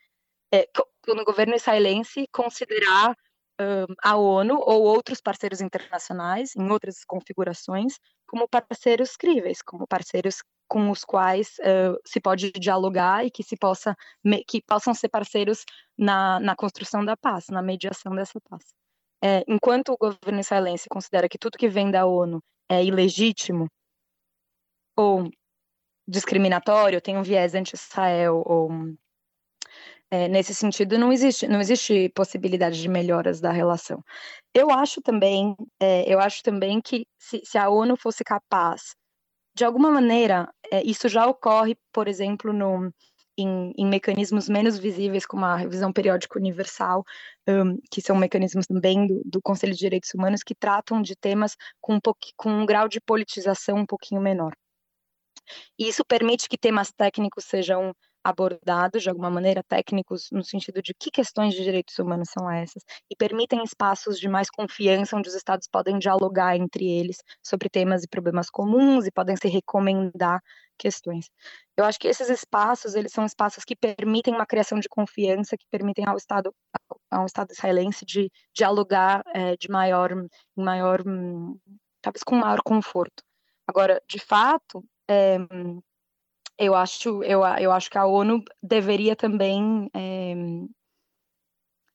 é, 0.53 0.69
quando 1.05 1.21
o 1.21 1.25
governo 1.25 1.55
israelense 1.55 2.27
considerar 2.33 3.17
a 4.03 4.17
ONU 4.17 4.55
ou 4.55 4.83
outros 4.83 5.21
parceiros 5.21 5.61
internacionais, 5.61 6.55
em 6.57 6.71
outras 6.71 7.05
configurações, 7.05 7.99
como 8.27 8.49
parceiros 8.49 9.17
críveis, 9.17 9.63
como 9.63 9.87
parceiros 9.87 10.43
com 10.67 10.91
os 10.91 11.05
quais 11.05 11.57
uh, 11.61 11.97
se 12.05 12.21
pode 12.21 12.51
dialogar 12.53 13.25
e 13.25 13.31
que 13.31 13.43
se 13.43 13.57
possa 13.57 13.95
que 14.49 14.63
possam 14.63 14.95
ser 14.95 15.09
parceiros 15.09 15.65
na, 15.97 16.41
na 16.41 16.57
construção 16.57 17.05
da 17.05 17.17
paz, 17.17 17.47
na 17.49 17.63
mediação 17.63 18.15
dessa 18.15 18.41
paz. 18.49 18.65
É, 19.23 19.45
enquanto 19.47 19.93
o 19.93 19.97
governo 19.97 20.41
israelense 20.41 20.89
considera 20.89 21.29
que 21.29 21.39
tudo 21.39 21.59
que 21.59 21.69
vem 21.69 21.91
da 21.91 22.07
ONU 22.07 22.43
é 22.69 22.85
ilegítimo 22.85 23.69
ou 24.97 25.31
discriminatório, 26.07 27.01
tem 27.01 27.17
um 27.17 27.23
viés 27.23 27.55
anti-Israel 27.55 28.43
ou 28.45 28.69
é, 30.11 30.29
nesse 30.29 30.55
sentido, 30.55 30.99
não 30.99 31.13
existe, 31.13 31.47
não 31.47 31.61
existe 31.61 32.09
possibilidade 32.11 32.81
de 32.81 32.89
melhoras 32.89 33.41
da 33.41 33.51
relação. 33.51 34.03
Eu 34.55 34.71
acho 34.71 35.01
também, 35.01 35.57
é, 35.81 36.13
eu 36.13 36.21
acho 36.21 36.43
também 36.43 36.81
que 36.81 37.07
se, 37.19 37.41
se, 37.45 37.59
a 37.59 37.69
ONU 37.69 37.97
fosse 37.97 38.23
capaz, 38.23 38.95
de 39.57 39.65
alguma 39.65 39.91
maneira, 39.91 40.49
é, 40.71 40.83
isso 40.83 41.09
já 41.09 41.27
ocorre, 41.27 41.77
por 41.93 42.09
exemplo, 42.09 42.53
no, 42.53 42.93
em, 43.39 43.73
em, 43.77 43.87
mecanismos 43.87 44.49
menos 44.49 44.79
visíveis, 44.79 45.27
como 45.27 45.45
a 45.45 45.57
revisão 45.57 45.93
periódica 45.93 46.39
universal, 46.39 47.05
um, 47.49 47.79
que 47.91 48.01
são 48.01 48.17
mecanismos 48.17 48.67
também 48.67 49.07
do, 49.07 49.23
do, 49.25 49.43
Conselho 49.43 49.73
de 49.73 49.79
Direitos 49.79 50.13
Humanos, 50.15 50.43
que 50.43 50.55
tratam 50.55 51.03
de 51.03 51.17
temas 51.17 51.57
com 51.81 51.95
um, 51.95 52.01
com 52.37 52.51
um 52.51 52.67
grau 52.67 52.89
de 52.89 53.01
politização 53.01 53.77
um 53.79 53.87
pouquinho 53.87 54.21
menor. 54.21 54.53
E 55.79 55.89
isso 55.89 56.05
permite 56.05 56.49
que 56.49 56.59
temas 56.59 56.93
técnicos 56.93 57.45
sejam 57.45 57.95
abordados 58.25 59.03
de 59.03 59.11
alguma 59.11 59.31
maneira, 59.31 59.63
técnicos, 59.63 60.29
no 60.33 60.43
sentido 60.43 60.81
de 60.81 60.95
que 60.95 61.11
questões 61.11 61.55
de 61.55 61.63
direitos 61.63 61.99
humanos 61.99 62.31
são 62.31 62.51
essas, 62.51 62.83
e 63.11 63.15
permitem 63.15 63.63
espaços 63.63 64.19
de 64.19 64.29
mais 64.29 64.49
confiança 64.51 65.17
onde 65.17 65.29
os 65.29 65.35
estados 65.35 65.69
podem 65.69 65.99
dialogar 65.99 66.57
entre 66.57 66.89
eles 66.89 67.19
sobre 67.43 67.69
temas 67.69 68.03
e 68.03 68.09
problemas 68.09 68.49
comuns 68.49 69.07
e 69.07 69.13
podem 69.13 69.37
se 69.37 69.49
recomendar 69.49 70.41
questões. 70.79 71.31
Eu 71.77 71.85
acho 71.85 71.99
que 71.99 72.09
esses 72.09 72.29
espaços, 72.31 72.95
eles 72.95 73.13
são 73.13 73.25
espaços 73.25 73.65
que 73.65 73.77
permitem 73.77 74.35
uma 74.35 74.47
criação 74.47 74.81
de 74.81 74.89
confiança, 74.89 75.57
que 75.57 75.67
permitem 75.71 76.07
ao 76.07 76.17
Estado, 76.17 76.55
ao 77.11 77.27
Estado 77.27 77.53
israelense 77.53 78.05
de 78.05 78.31
dialogar 78.55 79.23
é, 79.35 79.57
de 79.57 79.69
maior, 79.69 80.11
maior, 80.57 81.03
talvez 82.01 82.23
com 82.25 82.37
maior 82.37 82.63
conforto. 82.63 83.23
Agora, 83.67 84.01
de 84.09 84.19
fato, 84.19 84.85
é, 85.09 85.39
eu 86.59 86.75
acho, 86.75 87.23
eu, 87.25 87.43
eu 87.61 87.73
acho 87.73 87.91
que 87.91 87.99
a 87.99 88.07
ONU 88.07 88.43
deveria 88.63 89.17
também. 89.17 89.89
É, 89.95 90.35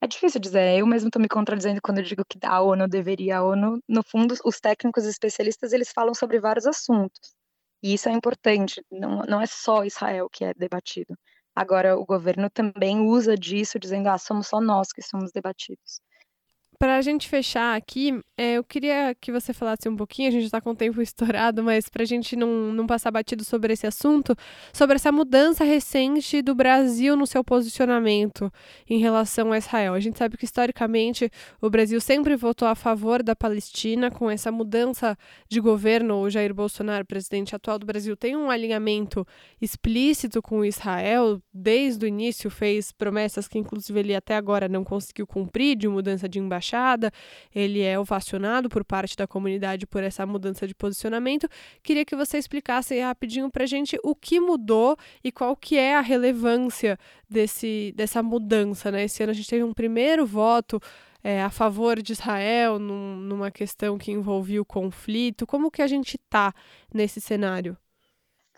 é 0.01 0.07
difícil 0.07 0.39
dizer, 0.39 0.77
eu 0.79 0.87
mesmo 0.87 1.09
estou 1.09 1.21
me 1.21 1.27
contradizendo 1.27 1.81
quando 1.81 1.97
eu 1.99 2.03
digo 2.03 2.23
que 2.27 2.39
a 2.43 2.61
ONU 2.61 2.87
deveria. 2.87 3.37
A 3.37 3.43
ONU, 3.43 3.81
no 3.87 4.03
fundo, 4.03 4.35
os 4.45 4.59
técnicos 4.59 5.05
e 5.05 5.09
especialistas 5.09 5.73
eles 5.73 5.91
falam 5.91 6.13
sobre 6.13 6.39
vários 6.39 6.65
assuntos. 6.65 7.35
E 7.83 7.93
isso 7.93 8.09
é 8.09 8.11
importante, 8.11 8.83
não, 8.91 9.19
não 9.23 9.41
é 9.41 9.45
só 9.47 9.85
Israel 9.85 10.29
que 10.29 10.43
é 10.45 10.53
debatido. 10.53 11.17
Agora, 11.55 11.97
o 11.97 12.05
governo 12.05 12.49
também 12.49 12.99
usa 13.01 13.35
disso, 13.37 13.79
dizendo, 13.79 14.09
ah, 14.09 14.17
somos 14.17 14.47
só 14.47 14.61
nós 14.61 14.91
que 14.93 15.01
somos 15.01 15.31
debatidos. 15.31 16.01
Para 16.79 16.95
a 16.95 17.01
gente 17.01 17.27
fechar 17.27 17.75
aqui, 17.75 18.17
é, 18.37 18.53
eu 18.53 18.63
queria 18.63 19.13
que 19.13 19.33
você 19.33 19.51
falasse 19.51 19.89
um 19.89 19.97
pouquinho, 19.97 20.29
a 20.29 20.31
gente 20.31 20.45
está 20.45 20.61
com 20.61 20.69
o 20.69 20.75
tempo 20.75 21.01
estourado, 21.03 21.61
mas 21.61 21.89
para 21.89 22.03
a 22.03 22.05
gente 22.05 22.37
não, 22.37 22.71
não 22.71 22.87
passar 22.87 23.11
batido 23.11 23.43
sobre 23.43 23.73
esse 23.73 23.85
assunto, 23.85 24.33
sobre 24.71 24.95
essa 24.95 25.11
mudança 25.11 25.65
recente 25.65 26.41
do 26.41 26.55
Brasil 26.55 27.17
no 27.17 27.27
seu 27.27 27.43
posicionamento 27.43 28.49
em 28.89 28.97
relação 28.97 29.51
a 29.51 29.57
Israel. 29.57 29.93
A 29.93 29.99
gente 29.99 30.17
sabe 30.17 30.37
que, 30.37 30.45
historicamente, 30.45 31.29
o 31.59 31.69
Brasil 31.69 31.99
sempre 31.99 32.33
votou 32.37 32.65
a 32.65 32.75
favor 32.75 33.21
da 33.21 33.35
Palestina, 33.35 34.09
com 34.09 34.31
essa 34.31 34.49
mudança 34.49 35.17
de 35.49 35.59
governo, 35.59 36.21
o 36.21 36.29
Jair 36.29 36.53
Bolsonaro, 36.53 37.05
presidente 37.05 37.53
atual 37.53 37.77
do 37.77 37.85
Brasil, 37.85 38.15
tem 38.15 38.37
um 38.37 38.49
alinhamento 38.49 39.27
explícito 39.59 40.41
com 40.41 40.63
Israel, 40.63 41.41
desde 41.53 42.05
o 42.05 42.07
início 42.07 42.49
fez 42.49 42.93
promessas 42.93 43.49
que, 43.49 43.59
inclusive, 43.59 43.99
ele 43.99 44.15
até 44.15 44.37
agora 44.37 44.69
não 44.69 44.85
conseguiu 44.85 45.27
cumprir, 45.27 45.75
de 45.75 45.85
mudança 45.85 46.29
de 46.29 46.39
embaixada 46.39 46.68
embaixada, 46.69 47.11
ele 47.53 47.81
é 47.81 47.99
ovacionado 47.99 48.69
por 48.69 48.85
parte 48.85 49.15
da 49.15 49.27
comunidade 49.27 49.87
por 49.87 50.03
essa 50.03 50.25
mudança 50.25 50.67
de 50.67 50.75
posicionamento. 50.75 51.47
Queria 51.81 52.05
que 52.05 52.15
você 52.15 52.37
explicasse 52.37 52.99
rapidinho 52.99 53.49
para 53.49 53.63
a 53.63 53.67
gente 53.67 53.97
o 54.03 54.15
que 54.15 54.39
mudou 54.39 54.97
e 55.23 55.31
qual 55.31 55.55
que 55.55 55.77
é 55.77 55.95
a 55.95 56.01
relevância 56.01 56.97
desse, 57.29 57.93
dessa 57.95 58.21
mudança. 58.21 58.91
Né? 58.91 59.03
Esse 59.03 59.23
ano 59.23 59.31
a 59.31 59.35
gente 59.35 59.49
teve 59.49 59.63
um 59.63 59.73
primeiro 59.73 60.25
voto 60.25 60.79
é, 61.23 61.41
a 61.41 61.49
favor 61.49 62.01
de 62.01 62.13
Israel 62.13 62.79
num, 62.79 63.17
numa 63.17 63.51
questão 63.51 63.97
que 63.97 64.11
envolvia 64.11 64.61
o 64.61 64.65
conflito. 64.65 65.47
Como 65.47 65.71
que 65.71 65.81
a 65.81 65.87
gente 65.87 66.15
está 66.15 66.53
nesse 66.93 67.19
cenário? 67.19 67.77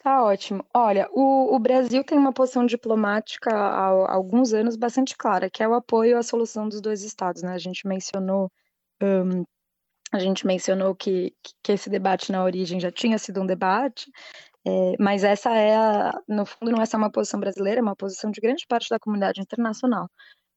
Tá 0.03 0.23
ótimo. 0.23 0.65
Olha, 0.73 1.07
o, 1.11 1.55
o 1.55 1.59
Brasil 1.59 2.03
tem 2.03 2.17
uma 2.17 2.33
posição 2.33 2.65
diplomática 2.65 3.51
há, 3.55 4.13
alguns 4.13 4.51
anos 4.51 4.75
bastante 4.75 5.15
clara, 5.15 5.47
que 5.47 5.61
é 5.61 5.67
o 5.67 5.75
apoio 5.75 6.17
à 6.17 6.23
solução 6.23 6.67
dos 6.67 6.81
dois 6.81 7.03
estados, 7.03 7.43
né? 7.43 7.53
A 7.53 7.59
gente 7.59 7.87
mencionou, 7.87 8.51
um, 9.01 9.45
a 10.11 10.19
gente 10.19 10.47
mencionou 10.47 10.95
que, 10.95 11.35
que 11.63 11.73
esse 11.73 11.89
debate 11.89 12.31
na 12.31 12.43
origem 12.43 12.79
já 12.79 12.91
tinha 12.91 13.17
sido 13.19 13.41
um 13.41 13.45
debate, 13.45 14.09
é, 14.67 14.95
mas 14.99 15.23
essa 15.23 15.51
é, 15.55 15.75
a, 15.75 16.13
no 16.27 16.45
fundo, 16.47 16.71
não 16.71 16.81
é 16.81 16.85
só 16.87 16.97
uma 16.97 17.11
posição 17.11 17.39
brasileira, 17.39 17.79
é 17.81 17.83
uma 17.83 17.95
posição 17.95 18.31
de 18.31 18.41
grande 18.41 18.65
parte 18.67 18.89
da 18.89 18.99
comunidade 18.99 19.41
internacional. 19.41 20.09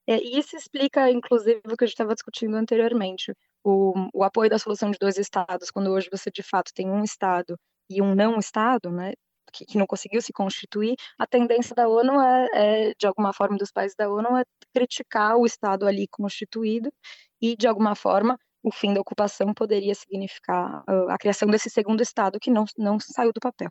É, 0.07 0.19
e 0.19 0.39
isso 0.39 0.57
explica, 0.57 1.11
inclusive, 1.11 1.61
o 1.67 1.77
que 1.77 1.85
a 1.85 1.87
gente 1.87 1.95
estava 1.95 2.15
discutindo 2.15 2.57
anteriormente, 2.57 3.35
o, 3.65 3.95
o 4.15 4.25
apoio 4.25 4.51
da 4.51 4.59
solução 4.59 4.91
de 4.91 4.99
dois 4.99 5.19
estados, 5.19 5.71
quando 5.71 5.91
hoje 5.91 6.09
você 6.13 6.31
de 6.31 6.43
fato 6.43 6.73
tem 6.75 6.91
um 6.91 7.05
estado 7.05 7.59
e 7.91 8.03
um 8.03 8.15
não 8.15 8.39
estado, 8.39 8.91
né? 8.91 9.13
Que, 9.53 9.65
que, 9.65 9.79
não 9.79 9.87
conseguiu 9.87 10.21
se 10.23 10.33
constituir, 10.33 10.97
a 11.19 11.27
tendência 11.27 11.75
da 11.75 11.89
ONU 11.89 12.21
é, 12.21 12.49
é, 12.55 12.95
de 12.99 13.07
alguma 13.07 13.33
forma, 13.33 13.57
dos 13.57 13.71
países 13.71 13.97
da 13.97 14.09
ONU, 14.11 14.37
é 14.37 14.45
criticar 14.73 15.37
o 15.37 15.47
Estado 15.47 15.87
ali 15.87 16.07
constituído 16.09 16.93
e, 17.41 17.57
de 17.57 17.67
alguma 17.67 17.95
forma, 17.95 18.39
o 18.63 18.73
fim 18.73 18.95
da 18.95 19.01
ocupação 19.01 19.53
poderia 19.53 19.95
significar 19.95 20.83
uh, 20.89 21.11
a 21.11 21.19
criação 21.19 21.49
desse 21.49 21.69
segundo 21.69 22.03
Estado 22.03 22.41
que 22.41 22.51
não, 22.51 22.65
não 22.79 22.99
saiu 22.99 23.33
do 23.33 23.41
papel. 23.41 23.71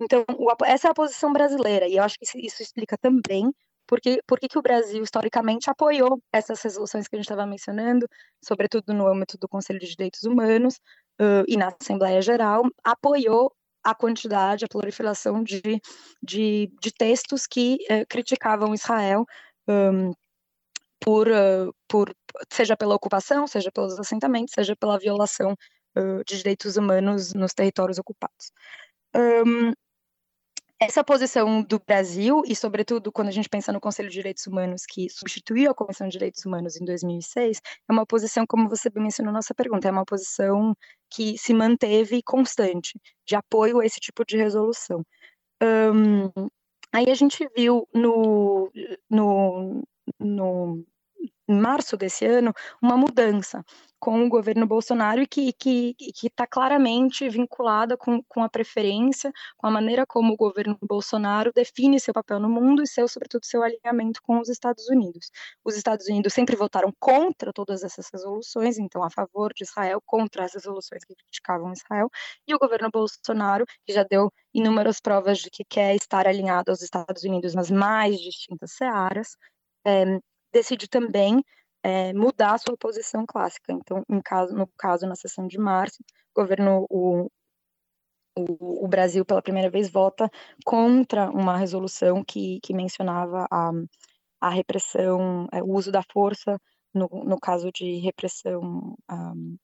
Então, 0.00 0.24
o, 0.38 0.50
essa 0.64 0.88
é 0.88 0.90
a 0.90 0.94
posição 0.94 1.32
brasileira, 1.32 1.86
e 1.86 1.96
eu 1.96 2.02
acho 2.02 2.18
que 2.18 2.24
isso, 2.24 2.38
isso 2.38 2.62
explica 2.62 2.96
também 2.98 3.52
porque, 3.86 4.20
por 4.26 4.40
que 4.40 4.58
o 4.58 4.62
Brasil, 4.62 5.02
historicamente, 5.02 5.68
apoiou 5.68 6.20
essas 6.32 6.60
resoluções 6.62 7.06
que 7.06 7.16
a 7.16 7.18
gente 7.18 7.26
estava 7.26 7.46
mencionando, 7.46 8.08
sobretudo 8.42 8.94
no 8.94 9.06
âmbito 9.06 9.36
do 9.38 9.48
Conselho 9.48 9.78
de 9.78 9.88
Direitos 9.88 10.22
Humanos 10.22 10.76
uh, 11.20 11.44
e 11.46 11.56
na 11.56 11.68
Assembleia 11.68 12.22
Geral, 12.22 12.62
apoiou 12.82 13.52
a 13.84 13.94
quantidade, 13.94 14.64
a 14.64 14.68
proliferação 14.68 15.42
de, 15.42 15.60
de, 16.22 16.72
de 16.80 16.92
textos 16.92 17.46
que 17.46 17.76
uh, 17.90 18.06
criticavam 18.08 18.74
Israel 18.74 19.26
um, 19.68 20.12
por, 21.00 21.28
uh, 21.28 21.72
por, 21.86 22.14
seja 22.50 22.76
pela 22.76 22.94
ocupação, 22.94 23.46
seja 23.46 23.70
pelos 23.70 23.98
assentamentos, 23.98 24.54
seja 24.54 24.74
pela 24.74 24.98
violação 24.98 25.52
uh, 25.96 26.24
de 26.26 26.38
direitos 26.38 26.76
humanos 26.76 27.34
nos 27.34 27.52
territórios 27.52 27.98
ocupados. 27.98 28.50
Um, 29.14 29.72
essa 30.80 31.04
posição 31.04 31.62
do 31.62 31.78
Brasil, 31.78 32.42
e 32.46 32.54
sobretudo 32.54 33.12
quando 33.12 33.28
a 33.28 33.30
gente 33.30 33.48
pensa 33.48 33.72
no 33.72 33.80
Conselho 33.80 34.08
de 34.08 34.14
Direitos 34.14 34.46
Humanos, 34.46 34.82
que 34.88 35.08
substituiu 35.08 35.70
a 35.70 35.74
Comissão 35.74 36.08
de 36.08 36.12
Direitos 36.12 36.44
Humanos 36.44 36.76
em 36.76 36.84
2006, 36.84 37.60
é 37.88 37.92
uma 37.92 38.04
posição, 38.04 38.44
como 38.46 38.68
você 38.68 38.90
mencionou 38.94 39.32
na 39.32 39.38
nossa 39.38 39.54
pergunta, 39.54 39.88
é 39.88 39.90
uma 39.90 40.04
posição 40.04 40.74
que 41.10 41.38
se 41.38 41.54
manteve 41.54 42.22
constante, 42.22 42.98
de 43.26 43.36
apoio 43.36 43.80
a 43.80 43.86
esse 43.86 44.00
tipo 44.00 44.24
de 44.24 44.36
resolução. 44.36 45.04
Um, 45.62 46.28
aí 46.92 47.10
a 47.10 47.14
gente 47.14 47.48
viu 47.56 47.88
no, 47.94 48.70
no, 49.08 49.82
no 50.18 50.84
março 51.48 51.96
desse 51.96 52.24
ano, 52.26 52.52
uma 52.82 52.96
mudança 52.96 53.64
com 54.04 54.22
o 54.22 54.28
governo 54.28 54.66
Bolsonaro 54.66 55.22
e 55.22 55.26
que 55.26 55.94
está 56.22 56.46
claramente 56.46 57.26
vinculada 57.28 57.96
com, 57.96 58.22
com 58.28 58.42
a 58.42 58.50
preferência, 58.50 59.32
com 59.56 59.66
a 59.66 59.70
maneira 59.70 60.04
como 60.06 60.34
o 60.34 60.36
governo 60.36 60.76
Bolsonaro 60.82 61.50
define 61.54 61.98
seu 61.98 62.12
papel 62.12 62.38
no 62.38 62.50
mundo 62.50 62.82
e, 62.82 62.86
seu, 62.86 63.08
sobretudo, 63.08 63.46
seu 63.46 63.62
alinhamento 63.62 64.20
com 64.22 64.38
os 64.40 64.50
Estados 64.50 64.88
Unidos. 64.90 65.30
Os 65.64 65.74
Estados 65.74 66.06
Unidos 66.06 66.34
sempre 66.34 66.54
votaram 66.54 66.92
contra 67.00 67.50
todas 67.50 67.82
essas 67.82 68.08
resoluções, 68.12 68.78
então 68.78 69.02
a 69.02 69.08
favor 69.10 69.54
de 69.54 69.64
Israel, 69.64 70.02
contra 70.04 70.44
as 70.44 70.52
resoluções 70.52 71.02
que 71.02 71.14
criticavam 71.14 71.72
Israel, 71.72 72.10
e 72.46 72.54
o 72.54 72.58
governo 72.58 72.90
Bolsonaro, 72.92 73.64
que 73.86 73.92
já 73.94 74.04
deu 74.04 74.30
inúmeras 74.52 75.00
provas 75.00 75.38
de 75.38 75.48
que 75.50 75.64
quer 75.64 75.94
estar 75.96 76.26
alinhado 76.26 76.70
aos 76.70 76.82
Estados 76.82 77.24
Unidos 77.24 77.54
nas 77.54 77.70
mais 77.70 78.18
distintas 78.20 78.72
searas, 78.72 79.36
é, 79.86 80.18
decide 80.54 80.88
também 80.88 81.44
é, 81.82 82.12
mudar 82.14 82.54
a 82.54 82.58
sua 82.58 82.76
posição 82.76 83.26
clássica. 83.26 83.72
Então, 83.72 84.02
caso, 84.24 84.54
no 84.54 84.66
caso, 84.78 85.06
na 85.06 85.16
sessão 85.16 85.46
de 85.46 85.58
março, 85.58 85.98
o 86.34 86.40
governo, 86.40 86.86
o, 86.88 87.30
o, 88.36 88.84
o, 88.84 88.88
Brasil, 88.88 89.24
pela 89.24 89.42
primeira 89.42 89.70
vez, 89.70 89.90
vota 89.90 90.30
contra 90.64 91.30
uma 91.30 91.56
resolução 91.56 92.24
que, 92.24 92.60
que 92.62 92.72
mencionava 92.74 93.46
a, 93.50 93.70
a 94.40 94.50
repressão, 94.50 95.48
é, 95.52 95.62
o 95.62 95.70
uso 95.72 95.92
da 95.92 96.02
força 96.02 96.58
no, 96.94 97.08
no 97.24 97.38
caso 97.40 97.70
de 97.72 97.98
repressão 97.98 98.96
um, 99.10 99.56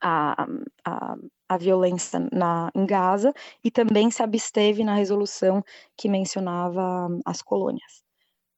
à, 0.00 0.46
à, 0.84 1.16
à 1.48 1.56
violência 1.58 2.20
na, 2.32 2.70
em 2.74 2.86
Gaza, 2.86 3.32
e 3.64 3.70
também 3.70 4.10
se 4.10 4.22
absteve 4.22 4.84
na 4.84 4.94
resolução 4.94 5.62
que 5.96 6.08
mencionava 6.08 7.08
as 7.24 7.42
colônias. 7.42 8.02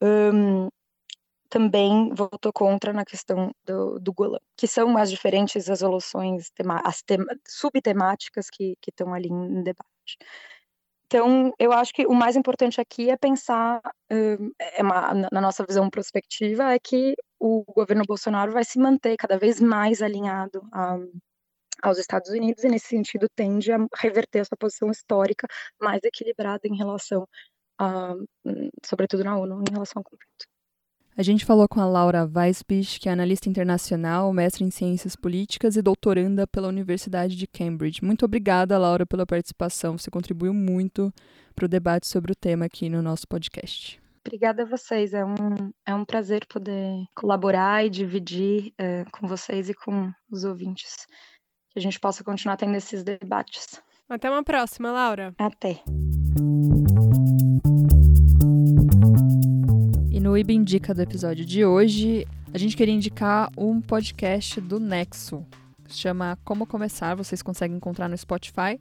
Um, 0.02 0.68
também 1.52 2.08
votou 2.14 2.50
contra 2.50 2.94
na 2.94 3.04
questão 3.04 3.54
do, 3.66 4.00
do 4.00 4.10
Golã, 4.10 4.38
que 4.56 4.66
são 4.66 4.96
as 4.96 5.10
diferentes 5.10 5.66
resoluções, 5.66 6.50
as 6.82 7.04
subtemáticas 7.46 8.48
que, 8.48 8.74
estão 8.88 9.12
ali 9.12 9.28
em 9.28 9.62
debate. 9.62 10.16
Então, 11.04 11.52
eu 11.58 11.70
acho 11.72 11.92
que 11.92 12.06
o 12.06 12.14
mais 12.14 12.36
importante 12.36 12.80
aqui 12.80 13.10
é 13.10 13.18
pensar, 13.18 13.82
é 14.08 14.82
uma, 14.82 15.12
na 15.30 15.40
nossa 15.42 15.62
visão 15.68 15.90
prospectiva, 15.90 16.72
é 16.72 16.78
que 16.78 17.14
o 17.38 17.62
governo 17.64 18.04
Bolsonaro 18.08 18.50
vai 18.52 18.64
se 18.64 18.78
manter 18.78 19.18
cada 19.18 19.38
vez 19.38 19.60
mais 19.60 20.00
alinhado 20.00 20.62
a, 20.72 20.96
aos 21.82 21.98
Estados 21.98 22.30
Unidos 22.30 22.64
e, 22.64 22.68
nesse 22.68 22.86
sentido, 22.86 23.26
tende 23.36 23.70
a 23.72 23.78
reverter 23.98 24.38
essa 24.38 24.56
posição 24.56 24.90
histórica 24.90 25.46
mais 25.78 26.00
equilibrada 26.02 26.66
em 26.66 26.78
relação 26.78 27.28
a, 27.78 28.14
sobretudo 28.86 29.22
na 29.22 29.36
ONU, 29.36 29.62
em 29.68 29.72
relação 29.72 30.00
ao 30.00 30.04
conflito. 30.04 30.51
A 31.14 31.22
gente 31.22 31.44
falou 31.44 31.68
com 31.68 31.78
a 31.78 31.84
Laura 31.84 32.24
Weisbich, 32.24 32.98
que 32.98 33.06
é 33.06 33.12
analista 33.12 33.46
internacional, 33.46 34.32
mestre 34.32 34.64
em 34.64 34.70
ciências 34.70 35.14
políticas 35.14 35.76
e 35.76 35.82
doutoranda 35.82 36.46
pela 36.46 36.68
Universidade 36.68 37.36
de 37.36 37.46
Cambridge. 37.46 38.02
Muito 38.02 38.24
obrigada, 38.24 38.78
Laura, 38.78 39.04
pela 39.04 39.26
participação. 39.26 39.98
Você 39.98 40.10
contribuiu 40.10 40.54
muito 40.54 41.12
para 41.54 41.66
o 41.66 41.68
debate 41.68 42.06
sobre 42.06 42.32
o 42.32 42.34
tema 42.34 42.64
aqui 42.64 42.88
no 42.88 43.02
nosso 43.02 43.28
podcast. 43.28 44.00
Obrigada 44.26 44.62
a 44.62 44.66
vocês. 44.66 45.12
É 45.12 45.22
um, 45.22 45.70
é 45.84 45.94
um 45.94 46.04
prazer 46.04 46.46
poder 46.46 47.04
colaborar 47.14 47.84
e 47.84 47.90
dividir 47.90 48.72
é, 48.78 49.04
com 49.12 49.28
vocês 49.28 49.68
e 49.68 49.74
com 49.74 50.10
os 50.30 50.44
ouvintes. 50.44 51.06
Que 51.70 51.78
a 51.78 51.82
gente 51.82 52.00
possa 52.00 52.24
continuar 52.24 52.56
tendo 52.56 52.74
esses 52.74 53.04
debates. 53.04 53.82
Até 54.08 54.30
uma 54.30 54.42
próxima, 54.42 54.90
Laura. 54.90 55.34
Até. 55.38 55.82
No 60.32 60.38
IB 60.38 60.54
Indica 60.54 60.94
do 60.94 61.02
episódio 61.02 61.44
de 61.44 61.62
hoje, 61.62 62.26
a 62.54 62.56
gente 62.56 62.74
queria 62.74 62.94
indicar 62.94 63.52
um 63.54 63.82
podcast 63.82 64.58
do 64.62 64.80
Nexo. 64.80 65.44
Chama 65.86 66.38
Como 66.42 66.66
Começar, 66.66 67.14
vocês 67.14 67.42
conseguem 67.42 67.76
encontrar 67.76 68.08
no 68.08 68.16
Spotify. 68.16 68.80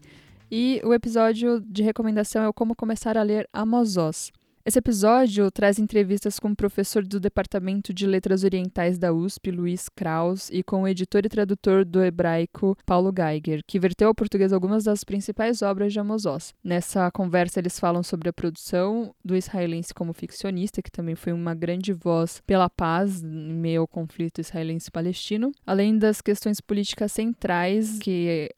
E 0.49 0.82
o 0.86 0.93
episódio 0.93 1.60
de 1.60 1.84
recomendação 1.84 2.41
é 2.41 2.47
o 2.47 2.54
Como 2.54 2.74
Começar 2.74 3.18
a 3.18 3.22
Ler 3.22 3.49
Amos. 3.52 4.32
Esse 4.64 4.78
episódio 4.78 5.49
traz 5.49 5.80
entrevistas 5.80 6.39
com 6.39 6.49
o 6.49 6.55
professor 6.55 7.03
do 7.03 7.20
Departamento 7.20 7.91
de 7.91 8.05
Letras 8.05 8.43
Orientais 8.43 8.99
da 8.99 9.12
USP, 9.12 9.49
Luiz 9.49 9.89
Kraus, 9.89 10.51
e 10.51 10.62
com 10.62 10.84
o 10.84 10.88
editor 10.88 11.26
e 11.26 11.30
tradutor 11.30 11.84
do 11.84 12.03
hebraico, 12.03 12.78
Paulo 12.86 13.12
Geiger, 13.12 13.62
que 13.66 13.80
verteu 13.80 14.09
ao 14.09 14.16
português 14.16 14.53
algumas 14.53 14.84
das 14.84 15.03
principais 15.03 15.64
obras 15.64 15.91
de 15.91 15.99
Amos 15.99 16.28
Oz. 16.28 16.53
Nessa 16.64 17.09
conversa, 17.09 17.59
eles 17.59 17.80
falam 17.80 18.03
sobre 18.03 18.30
a 18.30 18.34
produção 18.34 19.16
do 19.26 19.36
israelense 19.36 19.95
como 19.95 20.14
ficcionista, 20.14 20.80
que 20.80 20.91
também 20.91 21.16
foi 21.16 21.34
uma 21.34 21.55
grande 21.55 21.91
voz 21.91 22.39
pela 22.45 22.70
paz 22.70 23.24
em 23.24 23.53
meio 23.55 23.82
ao 23.82 23.88
conflito 23.88 24.41
israelense-palestino, 24.41 25.51
além 25.66 25.97
das 25.97 26.22
questões 26.22 26.62
políticas 26.62 27.12
centrais 27.12 27.97
que 27.97 28.51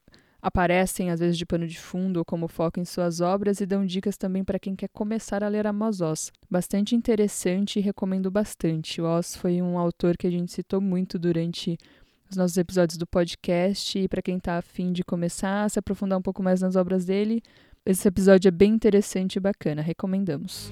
aparecem 0.43 1.09
às 1.09 1.21
vezes 1.21 1.37
de 1.37 1.45
pano 1.45 1.65
de 1.65 1.79
fundo 1.79 2.17
ou 2.17 2.25
como 2.25 2.49
foco 2.49 2.77
em 2.77 2.83
suas 2.83 3.21
obras 3.21 3.61
e 3.61 3.65
dão 3.65 3.85
dicas 3.85 4.17
também 4.17 4.43
para 4.43 4.59
quem 4.59 4.75
quer 4.75 4.89
começar 4.89 5.41
a 5.41 5.47
ler 5.47 5.65
Amos 5.65 6.01
Oz. 6.01 6.33
Bastante 6.51 6.93
interessante 6.93 7.79
e 7.79 7.81
recomendo 7.81 8.29
bastante. 8.29 9.01
O 9.01 9.05
Oz 9.05 9.37
foi 9.37 9.61
um 9.61 9.79
autor 9.79 10.17
que 10.17 10.27
a 10.27 10.29
gente 10.29 10.51
citou 10.51 10.81
muito 10.81 11.17
durante 11.17 11.77
os 12.29 12.35
nossos 12.35 12.57
episódios 12.57 12.97
do 12.97 13.07
podcast 13.07 13.97
e 13.97 14.07
para 14.09 14.21
quem 14.21 14.35
está 14.35 14.57
afim 14.57 14.91
de 14.91 15.03
começar 15.03 15.63
a 15.63 15.69
se 15.69 15.79
aprofundar 15.79 16.19
um 16.19 16.21
pouco 16.21 16.43
mais 16.43 16.59
nas 16.61 16.75
obras 16.75 17.05
dele, 17.05 17.41
esse 17.85 18.05
episódio 18.05 18.49
é 18.49 18.51
bem 18.51 18.73
interessante 18.73 19.37
e 19.37 19.39
bacana, 19.39 19.81
recomendamos. 19.81 20.71